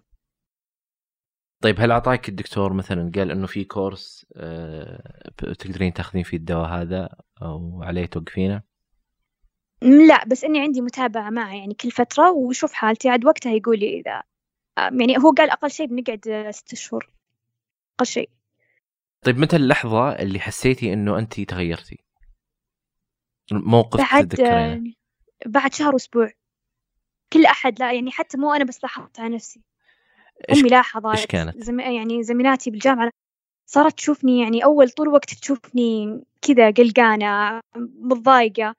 طيب 1.63 1.79
هل 1.79 1.91
أعطاك 1.91 2.29
الدكتور 2.29 2.73
مثلا 2.73 3.11
قال 3.15 3.31
إنه 3.31 3.47
في 3.47 3.63
كورس 3.63 4.25
أه 4.35 5.31
تقدرين 5.37 5.93
تأخذين 5.93 6.23
فيه 6.23 6.37
الدواء 6.37 6.69
هذا 6.69 7.09
أو 7.41 7.83
عليه 7.83 8.05
توقفينه؟ 8.05 8.63
لا 9.81 10.25
بس 10.25 10.43
إني 10.43 10.59
عندي 10.59 10.81
متابعة 10.81 11.29
معه 11.29 11.55
يعني 11.55 11.73
كل 11.73 11.91
فترة 11.91 12.31
ويشوف 12.31 12.73
حالتي. 12.73 13.09
عاد 13.09 13.25
وقتها 13.25 13.51
يقول 13.51 13.79
لي 13.79 13.99
إذا 13.99 14.23
يعني 14.77 15.17
هو 15.17 15.31
قال 15.31 15.49
أقل 15.49 15.71
شيء 15.71 15.87
بنقعد 15.87 16.49
ست 16.51 16.75
شهور. 16.75 17.13
أقل 17.95 18.05
شيء. 18.05 18.29
طيب 19.25 19.37
متى 19.37 19.55
اللحظة 19.55 20.09
اللي 20.09 20.39
حسيتي 20.39 20.93
إنه 20.93 21.19
انت 21.19 21.41
تغيرتي؟ 21.41 21.99
موقف 23.51 23.99
بعد 23.99 24.27
تتذكرينه. 24.27 24.93
بعد 25.45 25.73
شهر 25.73 25.93
واسبوع 25.93 26.31
كل 27.33 27.45
أحد 27.45 27.79
لا 27.79 27.93
يعني 27.93 28.11
حتى 28.11 28.37
مو 28.37 28.53
أنا 28.53 28.63
بس 28.63 28.83
لاحظت 28.83 29.19
على 29.19 29.35
نفسي. 29.35 29.61
أمي 30.51 30.69
لاحظت. 30.69 31.05
إيش 31.05 31.25
كانت؟ 31.25 31.57
زم... 31.57 31.79
يعني 31.79 32.23
زميلاتي 32.23 32.71
بالجامعة 32.71 33.11
صارت 33.65 33.97
تشوفني 33.97 34.41
يعني 34.41 34.63
أول 34.63 34.89
طول 34.89 35.07
الوقت 35.07 35.33
تشوفني 35.33 36.23
كذا 36.41 36.71
قلقانة 36.71 37.61
متضايقة. 37.75 38.75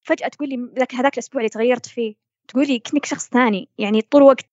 فجأة 0.00 0.28
تقول 0.28 0.48
لي 0.48 0.70
ذاك 0.78 0.94
هذاك 0.94 1.14
الأسبوع 1.14 1.40
اللي 1.40 1.48
تغيرت 1.48 1.86
فيه 1.86 2.14
تقولي 2.48 2.78
كأنك 2.78 3.04
شخص 3.04 3.28
ثاني. 3.28 3.68
يعني 3.78 4.02
طول 4.02 4.22
الوقت 4.22 4.46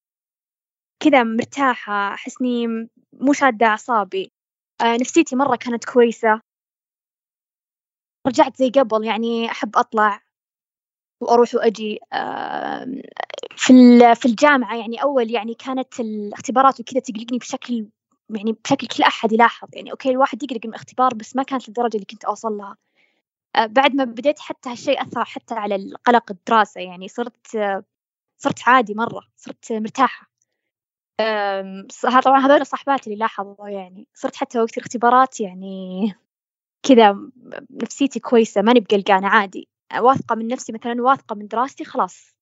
كذا 1.00 1.24
مرتاحة 1.24 2.14
أحس 2.14 2.42
إني 2.42 2.90
مو 3.14 3.34
شادة 3.34 3.66
أعصابي. 3.66 4.24
آه 4.24 4.35
نفسيتي 4.84 5.36
مرة 5.36 5.56
كانت 5.56 5.86
كويسة. 5.86 6.42
رجعت 8.28 8.58
زي 8.58 8.70
قبل 8.70 9.06
يعني 9.06 9.52
أحب 9.52 9.78
أطلع 9.78 10.22
وأروح 11.22 11.56
وأجي. 11.56 12.00
آه 12.14 12.88
في 13.58 13.74
في 14.16 14.26
الجامعة 14.26 14.76
يعني 14.78 15.04
أول 15.04 15.32
يعني 15.32 15.54
كانت 15.54 16.00
الاختبارات 16.00 16.80
وكذا 16.80 17.00
تقلقني 17.00 17.38
بشكل 17.38 17.88
يعني 18.30 18.54
بشكل 18.66 18.88
كل 18.88 19.04
أحد 19.04 19.32
يلاحظ. 19.34 19.70
يعني 19.74 19.92
أوكي 19.92 20.10
الواحد 20.10 20.44
يقلق 20.44 20.62
من 20.66 20.70
الاختبار 20.72 21.14
بس 21.14 21.36
ما 21.36 21.44
كانت 21.44 21.68
للدرجة 21.70 21.96
اللي 21.96 22.06
كنت 22.06 22.26
أوصل 22.26 22.52
لها. 22.58 22.78
آه 23.56 23.66
بعد 23.66 23.96
ما 23.96 24.04
بديت 24.06 24.40
حتى 24.40 24.70
هالشيء 24.70 25.02
أثر 25.02 25.26
حتى 25.26 25.56
على 25.56 25.76
القلق 25.76 26.32
الدراسة 26.32 26.82
يعني 26.82 27.08
صرت 27.08 27.56
آه 27.56 27.84
صرت 28.38 28.60
عادي 28.70 28.94
مرة 28.96 29.22
صرت 29.38 29.74
مرتاحة. 29.74 30.32
طبعا 32.24 32.40
هذول 32.46 32.66
صاحباتي 32.66 33.08
اللي 33.08 33.20
لاحظوا 33.20 33.70
يعني 33.70 34.08
صرت 34.14 34.36
حتى 34.36 34.60
وقت 34.60 34.78
الاختبارات 34.78 35.40
يعني 35.40 36.14
كذا 36.84 37.30
نفسيتي 37.70 38.20
كويسة 38.20 38.62
ماني 38.62 38.80
بقلقانة 38.80 39.28
عادي. 39.28 39.70
واثقة 40.00 40.36
من 40.36 40.48
نفسي 40.48 40.74
مثلا 40.74 41.02
واثقة 41.02 41.36
من 41.36 41.48
دراستي 41.48 41.86
خلاص. 41.86 42.36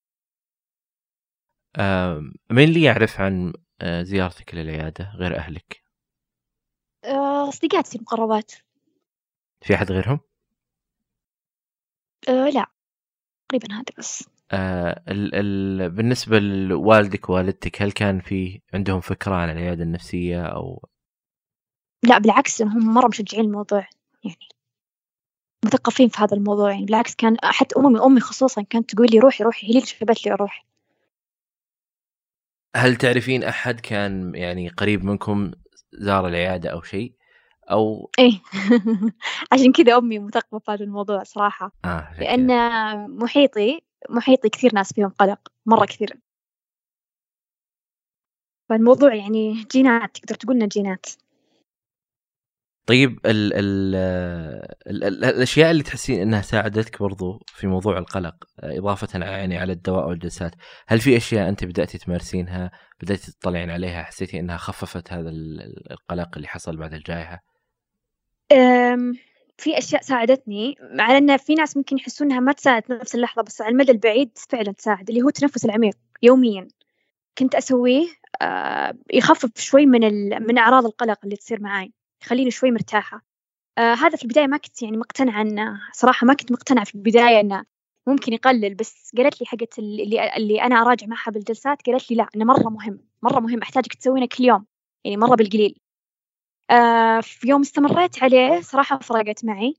مين 2.52 2.70
اللي 2.70 2.82
يعرف 2.82 3.22
عن 3.22 3.54
آه، 3.82 4.04
زيارتك 4.04 4.56
للعيادة 4.56 5.12
غير 5.16 5.38
أهلك؟ 5.38 5.84
آه، 7.06 7.50
أصدقائي 7.50 7.84
المقربات. 7.96 8.52
في 9.62 9.76
أحد 9.76 9.92
غيرهم؟ 9.92 10.20
أه 12.30 12.50
لا. 12.50 12.66
تقريبا 13.50 13.74
هذا 13.76 13.84
بس. 13.98 14.33
آه 14.54 15.04
ال 15.08 15.36
ال 15.36 15.90
بالنسبة 15.90 16.40
لوالدك 16.40 17.30
ووالدتك 17.30 17.82
هل 17.82 17.92
كان 17.92 18.20
في 18.20 18.62
عندهم 18.74 19.02
فكرة 19.02 19.36
عن 19.36 19.50
العيادة 19.50 19.84
النفسية 19.84 20.46
أو؟ 20.46 20.88
لا 22.04 22.18
بالعكس 22.18 22.62
هم 22.62 22.94
مرة 22.94 23.08
مشجعين 23.08 23.46
الموضوع 23.46 23.88
يعني 24.24 24.38
مثقفين 25.66 26.10
في 26.10 26.22
هذا 26.22 26.38
الموضوع 26.38 26.72
يعني 26.72 26.86
بالعكس 26.86 27.16
كان 27.16 27.38
حتى 27.44 27.76
أمي 27.80 28.00
أمي 28.00 28.20
خصوصا 28.20 28.62
كانت 28.62 28.94
تقول 28.94 29.08
لي 29.12 29.20
روحي 29.20 29.44
روحي 29.44 29.68
هي 29.68 29.72
اللي 29.72 29.82
جابت 30.00 30.26
لي 30.26 30.34
أروح 30.34 30.66
هل 32.76 32.96
تعرفين 32.96 33.44
أحد 33.44 33.80
كان 33.80 34.36
يعني 34.36 34.70
قريب 34.70 35.04
منكم 35.04 35.52
زار 35.94 36.28
العيادة 36.28 36.70
أو 36.70 36.82
شيء؟ 36.82 37.14
أو؟ 37.72 38.12
إيه. 38.20 38.42
عشان 39.52 39.72
كذا 39.72 39.98
أمي 39.98 40.20
مثقفة 40.20 40.60
في 40.60 40.72
هذا 40.72 40.84
الموضوع 40.84 41.24
صراحة. 41.24 41.72
آه 41.86 42.14
لأن 42.20 42.48
محيطي 43.10 43.82
محيطي 44.10 44.50
كثير 44.50 44.76
ناس 44.76 44.94
فيهم 44.94 45.10
قلق 45.10 45.40
مرة 45.66 45.86
كثير. 45.86 46.18
فالموضوع 48.70 49.16
يعني 49.16 49.64
جينات 49.72 50.18
تقدر 50.18 50.36
تقولنا 50.36 50.66
جينات. 50.68 51.06
طيب 52.86 53.20
ال 53.26 53.54
ال 53.54 53.96
ال 54.88 55.04
ال 55.04 55.26
الأشياء 55.26 55.72
اللي 55.72 55.84
تحسين 55.84 56.22
إنها 56.22 56.42
ساعدتك 56.42 57.00
برضو 57.00 57.40
في 57.48 57.68
موضوع 57.68 57.98
القلق 57.98 58.36
إضافة 58.60 59.20
يعني 59.20 59.58
على 59.58 59.74
الدواء 59.74 60.08
والجلسات 60.08 60.52
هل 60.88 61.00
في 61.00 61.18
أشياء 61.18 61.50
أنت 61.50 61.64
بداتي 61.64 61.98
تمارسينها 61.98 62.72
بداتي 63.02 63.32
تطلعين 63.32 63.70
عليها 63.70 64.04
حسيتي 64.04 64.40
إنها 64.40 64.58
خففت 64.58 65.14
هذا 65.14 65.30
القلق 65.92 66.30
اللي 66.36 66.48
حصل 66.48 66.78
بعد 66.78 66.94
الجائحة؟ 66.94 67.44
في 69.64 69.78
أشياء 69.78 70.02
ساعدتني 70.02 70.76
مع 70.82 71.18
أن 71.18 71.38
في 71.38 71.56
ناس 71.56 71.78
ممكن 71.78 71.98
يحسون 71.98 72.28
إنها 72.28 72.40
ما 72.40 72.52
تساعد 72.52 72.84
نفس 72.90 73.16
اللحظة 73.16 73.42
بس 73.42 73.62
على 73.62 73.72
المدى 73.72 73.92
البعيد 73.92 74.32
فعلا 74.50 74.72
تساعد 74.72 75.10
اللي 75.10 75.22
هو 75.22 75.28
التنفس 75.28 75.66
العميق 75.66 75.96
يوميا. 76.24 76.68
كنت 77.38 77.56
أسويه 77.56 78.08
آه 78.42 78.94
يخفف 79.14 79.50
شوي 79.58 79.86
من 79.86 80.02
من 80.48 80.58
أعراض 80.58 80.86
القلق 80.86 81.20
اللي 81.24 81.36
تصير 81.36 81.62
معاي 81.62 81.94
يخليني 82.24 82.52
شوي 82.52 82.72
مرتاحة. 82.72 83.26
آه 83.78 83.94
هذا 83.94 84.18
في 84.18 84.24
البداية 84.24 84.48
ما 84.48 84.58
كنت 84.58 84.82
يعني 84.82 84.98
مقتنعة 84.98 85.42
إنه 85.42 85.80
صراحة 85.94 86.28
ما 86.28 86.34
كنت 86.34 86.52
مقتنعة 86.52 86.86
في 86.86 86.96
البداية 86.96 87.40
إنه 87.40 87.66
ممكن 88.08 88.34
يقلل 88.34 88.76
بس 88.76 89.12
قالت 89.18 89.42
لي 89.42 89.48
حقت 89.48 89.80
اللي 89.80 90.36
اللي 90.38 90.62
أنا 90.62 90.76
أراجع 90.82 91.08
معها 91.08 91.32
بالجلسات 91.32 91.82
قالت 91.88 92.12
لي 92.12 92.18
لا 92.18 92.28
إنه 92.36 92.46
مرة 92.46 92.70
مهم 92.70 93.00
مرة 93.24 93.40
مهم 93.40 93.62
أحتاجك 93.62 93.94
تسوينه 93.94 94.28
كل 94.38 94.44
يوم 94.44 94.66
يعني 95.06 95.18
مرة 95.18 95.36
بالقليل. 95.36 95.83
آه 96.74 97.22
في 97.22 97.50
يوم 97.50 97.62
استمريت 97.62 98.24
عليه 98.24 98.62
صراحة 98.62 99.00
فرقت 99.00 99.46
معي. 99.46 99.76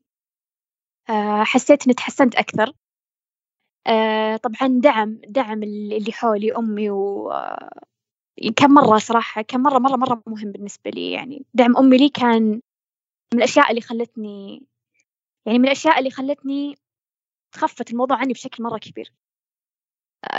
آه 1.10 1.44
حسيت 1.44 1.84
إني 1.86 1.94
تحسنت 1.94 2.34
أكثر. 2.34 2.72
آه 3.86 4.36
طبعا 4.36 4.68
دعم 4.80 5.20
دعم 5.28 5.62
اللي 5.62 6.12
حولي 6.12 6.52
أمي 6.56 6.90
و 6.90 7.32
كم 8.56 8.70
مرة 8.74 8.98
صراحة 8.98 9.42
كم 9.42 9.60
مرة 9.62 9.78
مرة 9.78 9.96
مرة 9.96 10.22
مهم 10.26 10.52
بالنسبة 10.52 10.90
لي. 10.90 11.12
يعني 11.12 11.46
دعم 11.54 11.76
أمي 11.76 11.96
لي 11.96 12.08
كان 12.08 12.42
من 13.34 13.38
الأشياء 13.38 13.70
اللي 13.70 13.80
خلتني 13.80 14.62
يعني 15.46 15.58
من 15.58 15.64
الأشياء 15.64 15.98
اللي 15.98 16.10
خلتني 16.10 16.76
تخفت 17.52 17.90
الموضوع 17.90 18.16
عني 18.18 18.32
بشكل 18.32 18.62
مرة 18.62 18.78
كبير. 18.78 19.12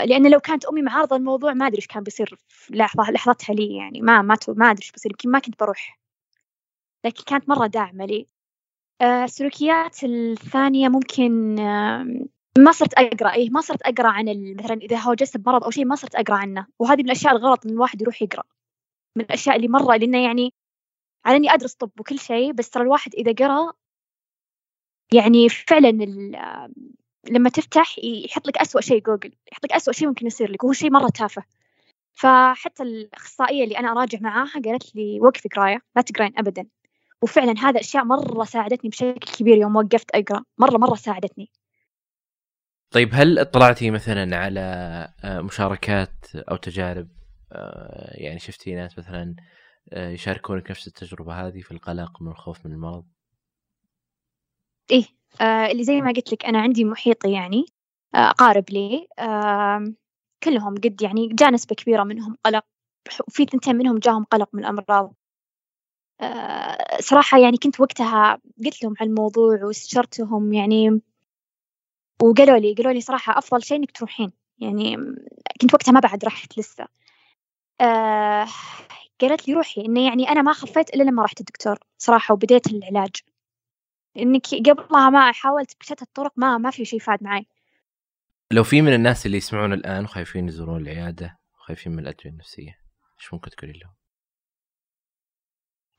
لأن 0.04 0.30
لو 0.30 0.40
كانت 0.40 0.64
أمي 0.64 0.82
معارضة 0.82 1.16
الموضوع 1.16 1.52
ما 1.54 1.66
أدري 1.66 1.76
إيش 1.76 1.86
كان 1.86 2.02
بيصير 2.02 2.38
في 2.48 2.74
لحظة 2.76 3.10
لحظتها 3.10 3.54
لي 3.54 3.76
يعني. 3.76 4.00
ما 4.00 4.22
ما 4.22 4.36
ما 4.48 4.70
أدري 4.70 4.82
إيش 4.82 4.92
بيصير. 4.92 5.12
يمكن 5.12 5.30
ما 5.30 5.38
كنت 5.38 5.60
بروح. 5.60 5.98
لكن 7.06 7.24
كانت 7.26 7.48
مرة 7.48 7.66
داعمة 7.66 8.04
لي. 8.04 8.26
آه، 9.00 9.24
السلوكيات 9.24 10.04
الثانية 10.04 10.88
ممكن 10.88 11.56
ما 12.58 12.72
صرت 12.72 12.94
أقرأ. 12.94 13.34
إيه 13.34 13.50
ما 13.50 13.60
صرت 13.60 13.82
أقرأ 13.82 14.08
عن 14.08 14.54
مثلا 14.60 14.74
إذا 14.74 14.98
هو 14.98 15.14
جسد 15.14 15.42
بمرض 15.42 15.64
أو 15.64 15.70
شيء 15.70 15.84
ما 15.84 15.94
صرت 15.94 16.14
أقرأ 16.14 16.36
عنه. 16.36 16.66
وهذه 16.78 16.98
من 16.98 17.04
الأشياء 17.04 17.36
الغلط 17.36 17.66
إن 17.66 17.72
الواحد 17.72 18.02
يروح 18.02 18.22
يقرأ. 18.22 18.42
من 19.16 19.24
الأشياء 19.24 19.56
اللي 19.56 19.68
مرة 19.68 19.96
لأنه 19.96 20.24
يعني 20.24 20.54
على 21.24 21.36
إني 21.36 21.54
أدرس 21.54 21.74
طب 21.74 21.90
وكل 22.00 22.18
شيء 22.18 22.52
بس 22.52 22.70
ترى 22.70 22.82
الواحد 22.82 23.14
إذا 23.14 23.32
قرأ 23.32 23.72
يعني 25.12 25.48
فعلا 25.48 25.88
لما 27.30 27.50
تفتح 27.50 27.98
يحط 27.98 28.46
لك 28.48 28.58
أسوأ 28.58 28.80
شيء 28.80 29.02
جوجل. 29.02 29.32
يحط 29.52 29.64
لك 29.64 29.72
أسوأ 29.72 29.92
شيء 29.92 30.08
ممكن 30.08 30.26
يصير 30.26 30.50
لك. 30.52 30.64
وهو 30.64 30.72
شيء 30.72 30.90
مرة 30.90 31.08
تافه. 31.08 31.42
فحتى 32.12 32.82
الأخصائية 32.82 33.64
اللي 33.64 33.78
أنا 33.78 33.92
أراجع 33.92 34.18
معاها 34.22 34.60
قالت 34.64 34.96
لي 34.96 35.20
وقفي 35.20 35.48
قراية 35.48 35.82
لا 35.96 36.02
تقرين 36.02 36.32
أبدا. 36.38 36.66
وفعلا 37.22 37.54
هذا 37.58 37.80
أشياء 37.80 38.04
مرة 38.04 38.44
ساعدتني 38.44 38.90
بشكل 38.90 39.36
كبير 39.38 39.56
يوم 39.56 39.76
وقفت 39.76 40.10
أقرأ. 40.10 40.44
مرة 40.58 40.78
مرة 40.78 40.94
ساعدتني. 40.94 41.50
طيب 42.90 43.10
هل 43.12 43.38
اطلعتي 43.38 43.90
مثلا 43.90 44.36
على 44.36 44.60
آه، 45.24 45.40
مشاركات 45.40 46.26
أو 46.34 46.56
تجارب 46.56 47.08
آه، 47.52 48.10
يعني 48.14 48.38
شفتي 48.38 48.74
ناس 48.74 48.98
مثلا 48.98 49.36
آه، 49.92 50.10
يشاركونك 50.10 50.70
نفس 50.70 50.86
التجربة 50.86 51.32
هذه 51.32 51.60
في 51.60 51.72
القلق 51.72 52.22
من 52.22 52.28
الخوف 52.28 52.66
من 52.66 52.72
المرض؟ 52.72 53.04
إيه 54.90 55.04
آه 55.40 55.66
اللي 55.66 55.84
زي 55.84 56.00
ما 56.00 56.12
قلت 56.12 56.32
لك 56.32 56.44
أنا 56.44 56.60
عندي 56.60 56.84
محيطي 56.84 57.32
يعني 57.32 57.64
أقارب 58.14 58.64
لي 58.70 59.08
آه 59.18 59.84
كلهم 60.42 60.74
قد 60.74 61.02
يعني 61.02 61.28
جاء 61.32 61.50
نسبة 61.50 61.74
كبيرة 61.74 62.04
منهم 62.04 62.36
قلق 62.44 62.64
وفي 63.28 63.44
ثنتين 63.44 63.76
منهم 63.76 63.98
جاهم 63.98 64.24
قلق 64.24 64.48
من 64.52 64.60
الأمراض. 64.64 65.14
آه، 66.20 67.00
صراحة 67.00 67.38
يعني 67.38 67.56
كنت 67.56 67.80
وقتها 67.80 68.38
قلت 68.64 68.82
لهم 68.82 68.94
عن 69.00 69.06
الموضوع 69.06 69.64
واستشرتهم 69.64 70.52
يعني 70.52 71.00
وقالوا 72.22 72.58
لي 72.58 72.74
قالوا 72.74 72.92
لي 72.92 73.00
صراحة 73.00 73.38
أفضل 73.38 73.62
شيء 73.62 73.78
إنك 73.78 73.90
تروحين. 73.90 74.32
يعني 74.58 74.96
كنت 75.60 75.74
وقتها 75.74 75.92
ما 75.92 76.00
بعد 76.00 76.24
رحت 76.24 76.58
لسه. 76.58 76.86
آه 77.80 78.46
قالت 79.20 79.48
لي 79.48 79.54
روحي 79.54 79.80
إنه 79.80 80.06
يعني 80.06 80.28
أنا 80.28 80.42
ما 80.42 80.52
خفيت 80.52 80.94
إلا 80.94 81.02
لما 81.02 81.24
رحت 81.24 81.40
الدكتور 81.40 81.78
صراحة 81.98 82.34
وبديت 82.34 82.66
العلاج. 82.66 83.16
إنك 84.16 84.46
قبلها 84.46 85.10
ما 85.10 85.32
حاولت 85.32 85.76
بشتى 85.80 86.02
الطرق 86.02 86.32
ما 86.36 86.58
ما 86.58 86.70
في 86.70 86.84
شيء 86.84 87.00
فاد 87.00 87.22
معي. 87.22 87.46
لو 88.52 88.64
في 88.64 88.82
من 88.82 88.94
الناس 88.94 89.26
اللي 89.26 89.36
يسمعون 89.36 89.72
الآن 89.72 90.04
وخايفين 90.04 90.48
يزورون 90.48 90.82
العيادة 90.82 91.38
وخايفين 91.58 91.92
من 91.92 91.98
الأدوية 91.98 92.32
النفسية 92.32 92.78
إيش 93.20 93.32
ممكن 93.32 93.50
تقولي 93.50 93.72
لهم؟ 93.72 93.92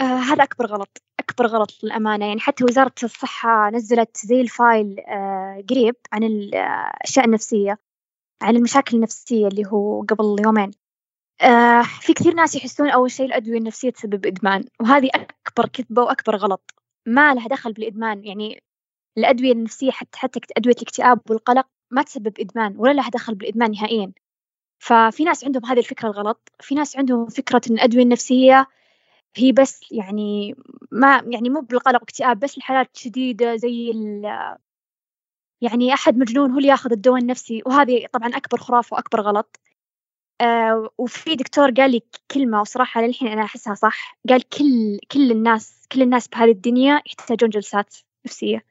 آه 0.01 0.03
هذا 0.03 0.43
أكبر 0.43 0.65
غلط 0.65 1.03
أكبر 1.19 1.47
غلط 1.47 1.71
للأمانة. 1.83 2.25
يعني 2.25 2.39
حتى 2.39 2.63
وزارة 2.63 2.93
الصحة 3.03 3.69
نزلت 3.69 4.17
زي 4.17 4.41
الفايل 4.41 4.99
آه 4.99 5.63
قريب 5.69 5.95
عن 6.13 6.23
الأشياء 6.23 7.25
النفسية 7.25 7.77
عن 8.41 8.55
المشاكل 8.55 8.97
النفسية 8.97 9.47
اللي 9.47 9.63
هو 9.67 10.01
قبل 10.01 10.35
يومين. 10.45 10.71
آه 11.41 11.81
في 12.01 12.13
كثير 12.13 12.33
ناس 12.33 12.55
يحسون 12.55 12.89
أول 12.89 13.11
شيء 13.11 13.25
الأدوية 13.25 13.57
النفسية 13.57 13.89
تسبب 13.89 14.25
إدمان 14.25 14.65
وهذه 14.81 15.09
أكبر 15.15 15.69
كذبة 15.69 16.01
وأكبر 16.03 16.35
غلط. 16.35 16.73
ما 17.07 17.33
لها 17.33 17.47
دخل 17.47 17.73
بالإدمان 17.73 18.25
يعني 18.25 18.63
الأدوية 19.17 19.51
النفسية 19.51 19.91
حتى 19.91 20.17
حتى 20.19 20.39
أدوية 20.57 20.75
الاكتئاب 20.75 21.21
والقلق 21.29 21.67
ما 21.91 22.01
تسبب 22.03 22.39
إدمان 22.39 22.75
ولا 22.77 22.93
لها 22.93 23.09
دخل 23.09 23.35
بالإدمان 23.35 23.71
نهائيا. 23.71 24.11
ففي 24.79 25.23
ناس 25.23 25.45
عندهم 25.45 25.65
هذه 25.65 25.79
الفكرة 25.79 26.07
الغلط 26.09 26.49
في 26.61 26.75
ناس 26.75 26.97
عندهم 26.97 27.27
فكرة 27.27 27.61
أن 27.69 27.75
الأدوية 27.75 28.03
النفسية 28.03 28.67
هي 29.37 29.51
بس 29.51 29.79
يعني 29.91 30.55
ما 30.91 31.23
يعني 31.27 31.49
مو 31.49 31.61
بالقلق 31.61 32.01
واكتئاب 32.01 32.39
بس 32.39 32.57
الحالات 32.57 32.97
شديدة 32.97 33.55
زي 33.55 33.91
يعني 35.61 35.93
أحد 35.93 36.17
مجنون 36.17 36.51
هو 36.51 36.57
اللي 36.57 36.67
ياخذ 36.69 36.91
الدواء 36.91 37.21
النفسي 37.21 37.61
وهذه 37.65 38.07
طبعا 38.13 38.29
أكبر 38.29 38.57
خرافة 38.57 38.95
وأكبر 38.95 39.21
غلط. 39.21 39.59
آه 40.41 40.89
وفي 40.97 41.35
دكتور 41.35 41.71
قال 41.71 41.91
لي 41.91 42.01
كلمة 42.31 42.61
وصراحة 42.61 43.01
للحين 43.01 43.27
أنا 43.27 43.43
أحسها 43.43 43.73
صح 43.75 44.17
قال 44.29 44.49
كل 44.49 44.99
كل 45.11 45.31
الناس 45.31 45.87
كل 45.91 46.01
الناس 46.01 46.27
بهذه 46.27 46.51
الدنيا 46.51 47.01
يحتاجون 47.05 47.49
جلسات 47.49 47.95
نفسية. 48.25 48.65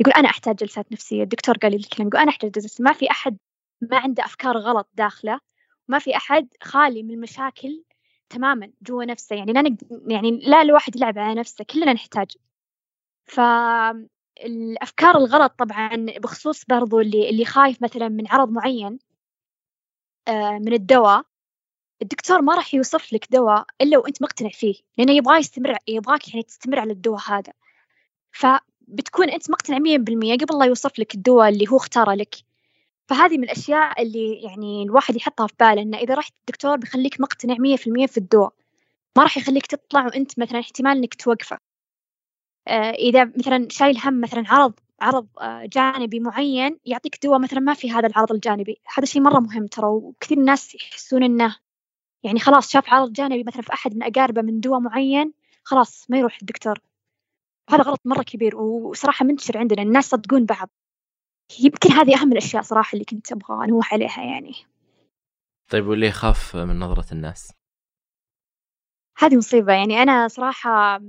يقول 0.00 0.14
أنا 0.14 0.28
أحتاج 0.30 0.56
جلسات 0.56 0.92
نفسية. 0.92 1.22
الدكتور 1.22 1.58
قال 1.58 1.72
لي 1.72 1.76
الكلام 1.78 2.08
يقول 2.08 2.20
أنا 2.22 2.30
أحتاج 2.30 2.50
جلسات. 2.50 2.80
ما 2.80 2.92
في 2.92 3.10
أحد 3.10 3.38
ما 3.82 3.96
عنده 3.98 4.24
أفكار 4.24 4.58
غلط 4.58 4.88
داخله 4.94 5.40
ما 5.88 5.98
في 5.98 6.16
أحد 6.16 6.48
خالي 6.62 7.02
من 7.02 7.10
المشاكل 7.10 7.84
تماما 8.30 8.72
جوا 8.82 9.04
نفسه. 9.04 9.36
يعني 9.36 9.52
لا 9.52 9.62
نقدر 9.62 9.86
يعني 10.06 10.30
لا 10.30 10.62
الواحد 10.62 10.96
يلعب 10.96 11.18
على 11.18 11.40
نفسه 11.40 11.64
كلنا 11.64 11.92
نحتاج 11.92 12.36
فالأفكار 13.26 15.16
الغلط 15.16 15.52
طبعا 15.58 16.06
بخصوص 16.18 16.64
برضو 16.64 17.00
اللي 17.00 17.30
اللي 17.30 17.44
خايف 17.44 17.82
مثلا 17.82 18.08
من 18.08 18.28
عرض 18.28 18.50
معين 18.50 18.98
آه، 20.28 20.58
من 20.58 20.72
الدواء 20.72 21.24
الدكتور 22.02 22.42
ما 22.42 22.54
راح 22.54 22.74
يوصف 22.74 23.12
لك 23.12 23.32
دواء 23.32 23.66
إلا 23.80 23.98
وأنت 23.98 24.22
مقتنع 24.22 24.48
فيه 24.48 24.74
لأنه 24.98 25.12
يبغى 25.12 25.38
يستمر 25.38 25.76
يبغاك 25.88 26.28
يعني 26.28 26.42
تستمر 26.42 26.78
على 26.78 26.92
الدواء 26.92 27.20
هذا. 27.28 27.52
فبتكون 28.32 29.30
أنت 29.30 29.50
مقتنع 29.50 29.78
مية 29.78 29.98
بالمية 29.98 30.36
قبل 30.36 30.58
لا 30.58 30.64
يوصف 30.64 30.98
لك 30.98 31.14
الدواء 31.14 31.48
اللي 31.48 31.68
هو 31.68 31.76
اختاره 31.76 32.14
لك. 32.14 32.34
فهذه 33.10 33.38
من 33.38 33.44
الأشياء 33.44 34.02
اللي 34.02 34.42
يعني 34.42 34.82
الواحد 34.82 35.16
يحطها 35.16 35.46
في 35.46 35.54
باله 35.60 35.82
إنه 35.82 35.98
إذا 35.98 36.14
رحت 36.14 36.32
الدكتور 36.40 36.76
بيخليك 36.76 37.20
مقتنع 37.20 37.54
مية 37.58 37.76
في 37.76 37.86
المية 37.86 38.06
في 38.06 38.18
الدواء. 38.18 38.52
ما 39.16 39.22
راح 39.22 39.36
يخليك 39.38 39.66
تطلع 39.66 40.06
وأنت 40.06 40.38
مثلا 40.38 40.60
احتمال 40.60 40.96
إنك 40.98 41.14
توقفه. 41.14 41.58
آه 42.68 42.90
إذا 42.90 43.24
مثلا 43.24 43.68
شايل 43.70 43.98
هم 44.04 44.20
مثلا 44.20 44.44
عرض 44.48 44.74
عرض 45.00 45.28
آه 45.40 45.66
جانبي 45.72 46.20
معين 46.20 46.78
يعطيك 46.84 47.18
دواء 47.24 47.38
مثلا 47.38 47.60
ما 47.60 47.74
في 47.74 47.90
هذا 47.90 48.06
العرض 48.08 48.32
الجانبي. 48.32 48.80
هذا 48.96 49.06
شيء 49.06 49.22
مرة 49.22 49.40
مهم 49.40 49.66
ترى 49.66 49.86
وكثير 49.86 50.38
ناس 50.38 50.74
يحسون 50.74 51.22
إنه 51.22 51.56
يعني 52.22 52.40
خلاص 52.40 52.70
شاف 52.72 52.90
عرض 52.92 53.12
جانبي 53.12 53.44
مثلا 53.46 53.62
في 53.62 53.72
أحد 53.72 53.94
من 53.96 54.02
أقاربه 54.02 54.42
من 54.42 54.60
دواء 54.60 54.80
معين 54.80 55.32
خلاص 55.64 56.06
ما 56.10 56.18
يروح 56.18 56.38
الدكتور. 56.42 56.78
هذا 57.70 57.82
غلط 57.82 58.00
مرة 58.04 58.22
كبير 58.22 58.56
وصراحة 58.56 59.24
منتشر 59.24 59.58
عندنا 59.58 59.82
الناس 59.82 60.08
صدقون 60.08 60.46
بعض. 60.46 60.70
يمكن 61.58 61.92
هذه 61.92 62.20
أهم 62.20 62.32
الأشياء 62.32 62.62
صراحة 62.62 62.92
اللي 62.94 63.04
كنت 63.04 63.32
أبغى 63.32 63.64
أنوح 63.64 63.94
عليها 63.94 64.22
يعني. 64.22 64.54
طيب 65.70 65.86
واللي 65.86 66.06
يخاف 66.06 66.56
من 66.56 66.78
نظرة 66.78 67.12
الناس؟ 67.12 67.52
هذه 69.18 69.36
مصيبة. 69.36 69.72
يعني 69.72 70.02
أنا 70.02 70.28
صراحة 70.28 71.00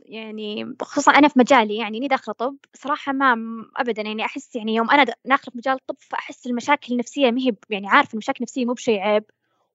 يعني 0.00 0.76
خصوصا 0.82 1.12
أنا 1.12 1.28
في 1.28 1.38
مجالي 1.38 1.76
يعني 1.76 1.98
إني 1.98 2.08
داخلة 2.08 2.34
طب 2.34 2.56
صراحة 2.74 3.12
ما 3.12 3.36
أبدا 3.76 4.02
يعني 4.02 4.24
أحس 4.24 4.56
يعني 4.56 4.74
يوم 4.74 4.90
أنا 4.90 5.04
داخلة 5.04 5.52
في 5.52 5.58
مجال 5.58 5.74
الطب 5.74 5.96
فأحس 6.00 6.46
المشاكل 6.46 6.92
النفسية 6.92 7.30
ما 7.30 7.40
هي 7.40 7.52
يعني 7.70 7.88
عارفة 7.88 8.12
المشاكل 8.12 8.36
النفسية 8.40 8.64
مو 8.64 8.72
بشيء 8.72 9.00
عيب 9.00 9.24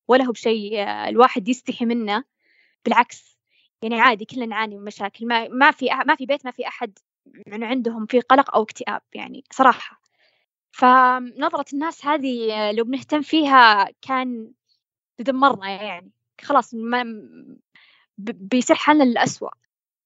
ولا 0.07 0.23
هو 0.23 0.31
بشيء 0.31 0.83
الواحد 0.83 1.49
يستحي 1.49 1.85
منه. 1.85 2.23
بالعكس 2.85 3.37
يعني 3.81 3.99
عادي 4.01 4.25
كلنا 4.25 4.45
نعاني 4.45 4.77
من 4.77 4.83
مشاكل. 4.83 5.27
ما 5.27 5.47
ما 5.47 5.71
في 5.71 5.89
ما 6.05 6.15
في 6.15 6.25
بيت 6.25 6.45
ما 6.45 6.51
في 6.51 6.67
أحد 6.67 6.99
يعني 7.47 7.65
عندهم 7.65 8.05
في 8.05 8.19
قلق 8.19 8.55
أو 8.55 8.63
اكتئاب 8.63 9.01
يعني 9.13 9.43
صراحة. 9.51 10.01
فنظرة 10.71 11.65
الناس 11.73 12.05
هذه 12.05 12.71
لو 12.71 12.83
بنهتم 12.83 13.21
فيها 13.21 13.89
كان 14.01 14.51
تدمرنا 15.17 15.69
يعني. 15.69 16.11
خلاص 16.41 16.73
ما 16.73 17.03
بيصير 18.17 18.75
حالنا 18.75 19.03
للأسوأ. 19.03 19.49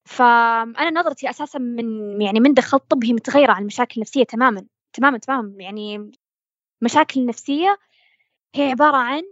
فأنا 0.06 0.89
نظرتي 1.01 1.30
أساسا 1.30 1.60
من 1.60 2.21
يعني 2.21 2.39
من 2.39 2.54
دخلت 2.54 2.84
طب 2.89 3.04
هي 3.04 3.13
متغيرة 3.13 3.51
عن 3.51 3.62
المشاكل 3.62 3.93
النفسية 3.97 4.23
تماما 4.23 4.65
تماما 4.93 5.17
تماما. 5.17 5.54
يعني 5.63 6.12
مشاكل 6.82 7.19
النفسية 7.19 7.78
هي 8.56 8.69
عبارة 8.69 8.97
عن 8.97 9.23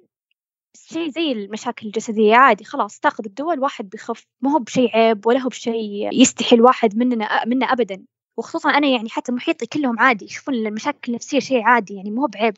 شيء 0.78 1.10
زي 1.10 1.32
المشاكل 1.32 1.88
الجسدية 1.88 2.36
عادي 2.36 2.64
خلاص 2.64 3.00
تاخذ 3.00 3.26
الدواء 3.26 3.56
الواحد 3.56 3.90
بيخف 3.90 4.26
ما 4.42 4.52
هو 4.52 4.60
بشيء 4.60 4.98
عيب 4.98 5.28
ولا 5.28 5.40
هو 5.40 5.50
بشيء 5.50 6.10
يستحي 6.22 6.56
الواحد 6.56 6.98
مننا 6.98 7.46
منا 7.46 7.66
أبدا. 7.66 8.06
وخصوصا 8.38 8.70
أنا 8.70 8.88
يعني 8.88 9.10
حتى 9.10 9.32
محيطي 9.32 9.66
كلهم 9.66 10.00
عادي 10.00 10.26
يشوفون 10.26 10.56
المشاكل 10.56 11.12
النفسية 11.12 11.40
شيء 11.40 11.64
عادي 11.64 11.94
يعني 11.96 12.12
مو 12.12 12.26
بعيب. 12.26 12.54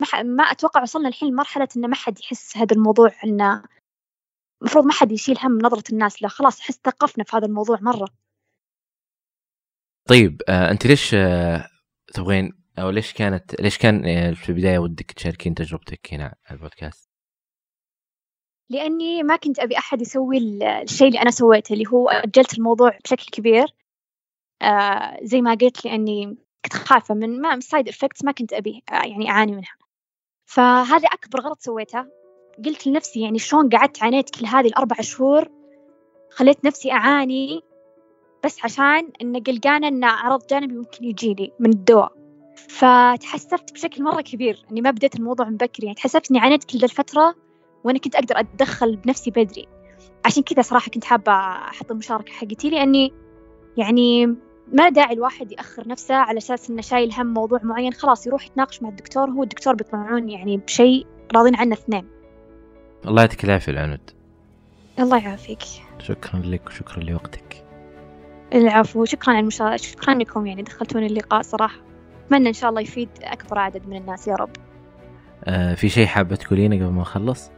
ما, 0.00 0.22
ما 0.22 0.42
أتوقع 0.42 0.82
وصلنا 0.82 1.08
الحين 1.08 1.28
لمرحلة 1.28 1.68
إن 1.76 1.90
ما 1.90 1.94
حد 1.94 2.18
يحس 2.20 2.56
هذا 2.56 2.76
الموضوع 2.76 3.10
إنه 3.24 3.64
المفروض 4.62 4.84
ما 4.84 4.92
حد 4.92 5.12
يشيل 5.12 5.38
هم 5.42 5.58
نظرة 5.58 5.92
الناس 5.92 6.22
لا 6.22 6.28
خلاص 6.28 6.60
أحس 6.60 6.80
ثقفنا 6.84 7.24
في 7.24 7.36
هذا 7.36 7.46
الموضوع 7.46 7.78
مرة. 7.80 8.08
طيب 10.08 10.42
آه 10.48 10.70
أنت 10.70 10.86
ليش 10.86 11.14
آه 11.14 11.68
تبغين 12.14 12.52
أو 12.78 12.90
ليش 12.90 13.12
كانت 13.12 13.60
ليش 13.60 13.78
كان 13.78 14.06
آه، 14.06 14.32
في 14.32 14.48
البداية 14.48 14.78
ودك 14.78 15.12
تشاركين 15.12 15.54
تجربتك 15.54 16.14
هنا 16.14 16.34
على 16.46 16.56
البودكاست؟ 16.56 17.07
لأني 18.70 19.22
ما 19.22 19.36
كنت 19.36 19.58
أبي 19.58 19.78
أحد 19.78 20.02
يسوي 20.02 20.38
الشيء 20.82 21.08
اللي 21.08 21.22
أنا 21.22 21.30
سويته 21.30 21.72
اللي 21.72 21.84
هو 21.92 22.08
أجلت 22.08 22.58
الموضوع 22.58 22.98
بشكل 23.04 23.24
كبير. 23.32 23.66
آه 24.62 25.18
زي 25.22 25.40
ما 25.40 25.54
قلت 25.54 25.84
لأني 25.84 26.36
كنت 26.64 26.72
خايفة 26.72 27.14
من 27.14 27.40
ما 27.40 27.60
side 27.60 27.88
effects 27.88 28.24
ما 28.24 28.32
كنت 28.32 28.52
أبي 28.52 28.82
آه 28.92 29.06
يعني 29.06 29.30
أعاني 29.30 29.52
منها. 29.52 29.76
فهذا 30.46 31.08
أكبر 31.08 31.40
غلط 31.40 31.60
سويته. 31.60 32.06
قلت 32.64 32.86
لنفسي 32.86 33.20
يعني 33.20 33.38
شلون 33.38 33.68
قعدت 33.68 34.02
عانيت 34.02 34.30
كل 34.30 34.46
هذه 34.46 34.66
الأربع 34.66 34.96
شهور؟ 35.00 35.48
خليت 36.30 36.64
نفسي 36.64 36.92
أعاني 36.92 37.62
بس 38.44 38.64
عشان 38.64 39.10
إن 39.22 39.42
قلقانة 39.42 39.88
إن 39.88 40.04
عرض 40.04 40.46
جانبي 40.46 40.74
ممكن 40.74 41.04
يجيني 41.04 41.52
من 41.60 41.70
الدواء. 41.70 42.12
فتحسفت 42.68 43.72
بشكل 43.72 44.02
مرة 44.02 44.20
كبير 44.20 44.64
إني 44.70 44.80
ما 44.80 44.90
بديت 44.90 45.16
الموضوع 45.16 45.48
من 45.48 45.56
بكري. 45.56 45.86
يعني 45.86 45.94
تحسفت 45.94 46.30
إني 46.30 46.40
عانيت 46.40 46.64
كل 46.64 46.84
الفترة 46.84 47.34
وأنا 47.84 47.98
كنت 47.98 48.14
أقدر 48.14 48.40
أتدخل 48.40 48.96
بنفسي 48.96 49.30
بدري. 49.30 49.68
عشان 50.24 50.42
كذا 50.42 50.62
صراحة 50.62 50.90
كنت 50.90 51.04
حابة 51.04 51.32
أحط 51.32 51.90
المشاركة 51.90 52.32
حقتي 52.32 52.70
لأني 52.70 53.12
يعني 53.76 54.26
ما 54.72 54.88
داعي 54.88 55.14
الواحد 55.14 55.52
يأخر 55.52 55.88
نفسه 55.88 56.14
على 56.14 56.38
أساس 56.38 56.70
إنه 56.70 56.82
شايل 56.82 57.12
هم 57.12 57.26
موضوع 57.26 57.60
معين. 57.62 57.92
خلاص 57.92 58.26
يروح 58.26 58.46
يتناقش 58.46 58.82
مع 58.82 58.88
الدكتور 58.88 59.30
هو 59.30 59.42
الدكتور 59.42 59.74
بيطلعون 59.74 60.28
يعني 60.28 60.56
بشيء 60.56 61.06
راضين 61.34 61.56
عنه 61.56 61.72
اثنين. 61.72 62.08
الله 63.06 63.22
يعطيك 63.22 63.44
العافية 63.44 63.72
العنود. 63.72 64.10
الله 64.98 65.18
يعافيك. 65.24 65.62
شكرا 65.98 66.40
لك 66.40 66.66
وشكرا 66.66 67.02
لوقتك. 67.02 67.64
العفو. 68.54 69.04
شكرا 69.04 69.30
على 69.30 69.40
المشاركة 69.40 69.76
شكرا 69.76 70.14
لكم 70.14 70.46
يعني 70.46 70.62
دخلتوني 70.62 71.06
اللقاء 71.06 71.42
صراحة. 71.42 71.80
أتمنى 72.26 72.48
إن 72.48 72.52
شاء 72.52 72.70
الله 72.70 72.80
يفيد 72.80 73.08
أكبر 73.22 73.58
عدد 73.58 73.86
من 73.86 73.96
الناس 73.96 74.28
يا 74.28 74.34
رب. 74.34 74.50
آه 75.44 75.74
في 75.74 75.88
شيء 75.88 76.06
حابة 76.06 76.36
تقولينه 76.36 76.76
قبل 76.76 76.94
ما 76.94 77.00
نخلص؟ 77.00 77.50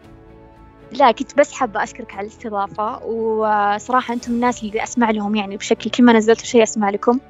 لا 0.93 1.11
كنت 1.11 1.39
بس 1.39 1.53
حابة 1.53 1.83
أشكرك 1.83 2.15
على 2.15 2.27
الاستضافة 2.27 3.05
وصراحة 3.05 4.15
أنتم 4.15 4.33
الناس 4.33 4.63
اللي 4.63 4.83
أسمع 4.83 5.11
لهم 5.11 5.35
يعني 5.35 5.57
بشكل 5.57 5.91
كل 5.91 6.05
ما 6.05 6.13
نزلتوا 6.13 6.45
شيء 6.45 6.63
أسمع 6.63 6.91
لكم. 6.91 7.21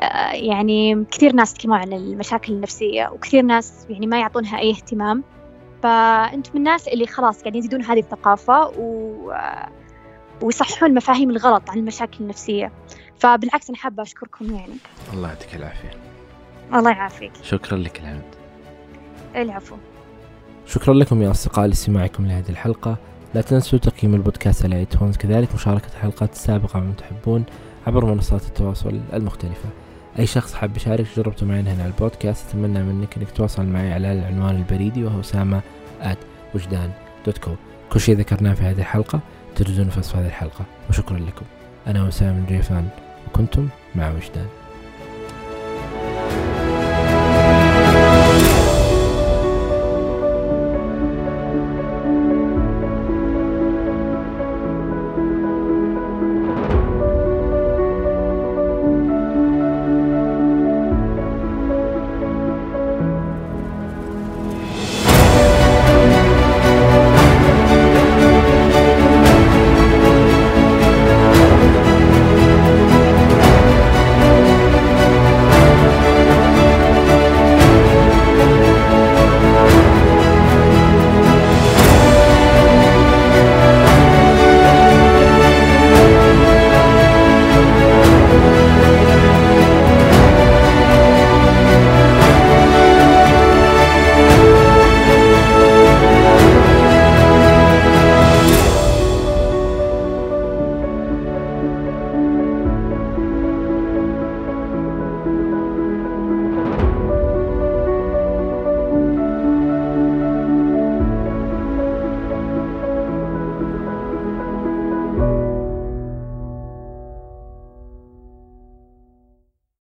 آه، 0.00 0.32
يعني 0.32 1.04
كثير 1.10 1.32
ناس 1.32 1.54
تكلموا 1.54 1.76
عن 1.76 1.92
المشاكل 1.92 2.52
النفسية 2.52 3.08
وكثير 3.08 3.42
ناس 3.42 3.86
يعني 3.90 4.06
ما 4.06 4.20
يعطونها 4.20 4.58
أي 4.58 4.70
اهتمام. 4.70 5.24
فأنتم 5.82 6.58
الناس 6.58 6.88
اللي 6.88 7.06
خلاص 7.06 7.40
قاعدين 7.40 7.58
يزيدون 7.58 7.82
هذه 7.82 7.98
الثقافة 7.98 8.66
و... 8.78 9.16
ويصححون 10.42 10.90
المفاهيم 10.90 11.30
الغلط 11.30 11.70
عن 11.70 11.78
المشاكل 11.78 12.16
النفسية. 12.20 12.72
فبالعكس 13.18 13.68
أنا 13.68 13.78
حابة 13.78 14.02
أشكركم 14.02 14.54
يعني. 14.54 14.74
الله 15.12 15.28
يعطيك 15.28 15.54
العافية. 15.54 15.90
الله 16.74 16.90
يعافيك. 16.90 17.32
شكرا 17.42 17.78
لك 17.78 18.00
العنود 18.00 18.34
العفو. 19.36 19.76
شكرا 20.70 20.94
لكم 20.94 21.22
يا 21.22 21.30
أصدقاء 21.30 21.66
لاستماعكم 21.66 22.26
لهذه 22.26 22.48
الحلقة. 22.48 22.96
لا 23.34 23.40
تنسوا 23.40 23.78
تقييم 23.78 24.14
البودكاست 24.14 24.64
على 24.64 24.76
iTunes 24.76 25.16
كذلك 25.16 25.54
مشاركة 25.54 25.86
الحلقات 25.86 26.32
السابقة 26.32 26.80
من 26.80 26.96
تحبون 26.96 27.44
عبر 27.86 28.04
منصات 28.04 28.46
التواصل 28.46 29.00
المختلفة. 29.12 29.68
أي 30.18 30.26
شخص 30.26 30.54
حاب 30.54 30.76
يشارك 30.76 31.06
تجربته 31.08 31.46
معنا 31.46 31.72
هنا 31.72 31.82
على 31.82 31.92
البودكاست 31.92 32.48
أتمنى 32.48 32.82
منك 32.82 33.16
أنك 33.16 33.30
تتواصل 33.30 33.66
معي 33.66 33.92
على 33.92 34.12
العنوان 34.12 34.56
البريدي 34.56 35.04
وهو 35.04 35.22
أسامة 35.22 35.60
وجدان 36.54 36.90
dot 37.26 37.38
co 37.38 37.50
كل 37.92 38.00
شيء 38.00 38.16
ذكرناه 38.16 38.54
في 38.54 38.62
هذه 38.62 38.78
الحلقة 38.78 39.20
تجدونه 39.56 39.90
في 39.90 39.98
وصف 39.98 40.16
هذه 40.16 40.26
الحلقة. 40.26 40.64
وشكرا 40.90 41.18
لكم. 41.18 41.46
أنا 41.86 42.04
وسام 42.04 42.38
الجيفان 42.38 42.88
وكنتم 43.28 43.68
مع 43.94 44.10
وجدان. 44.10 44.46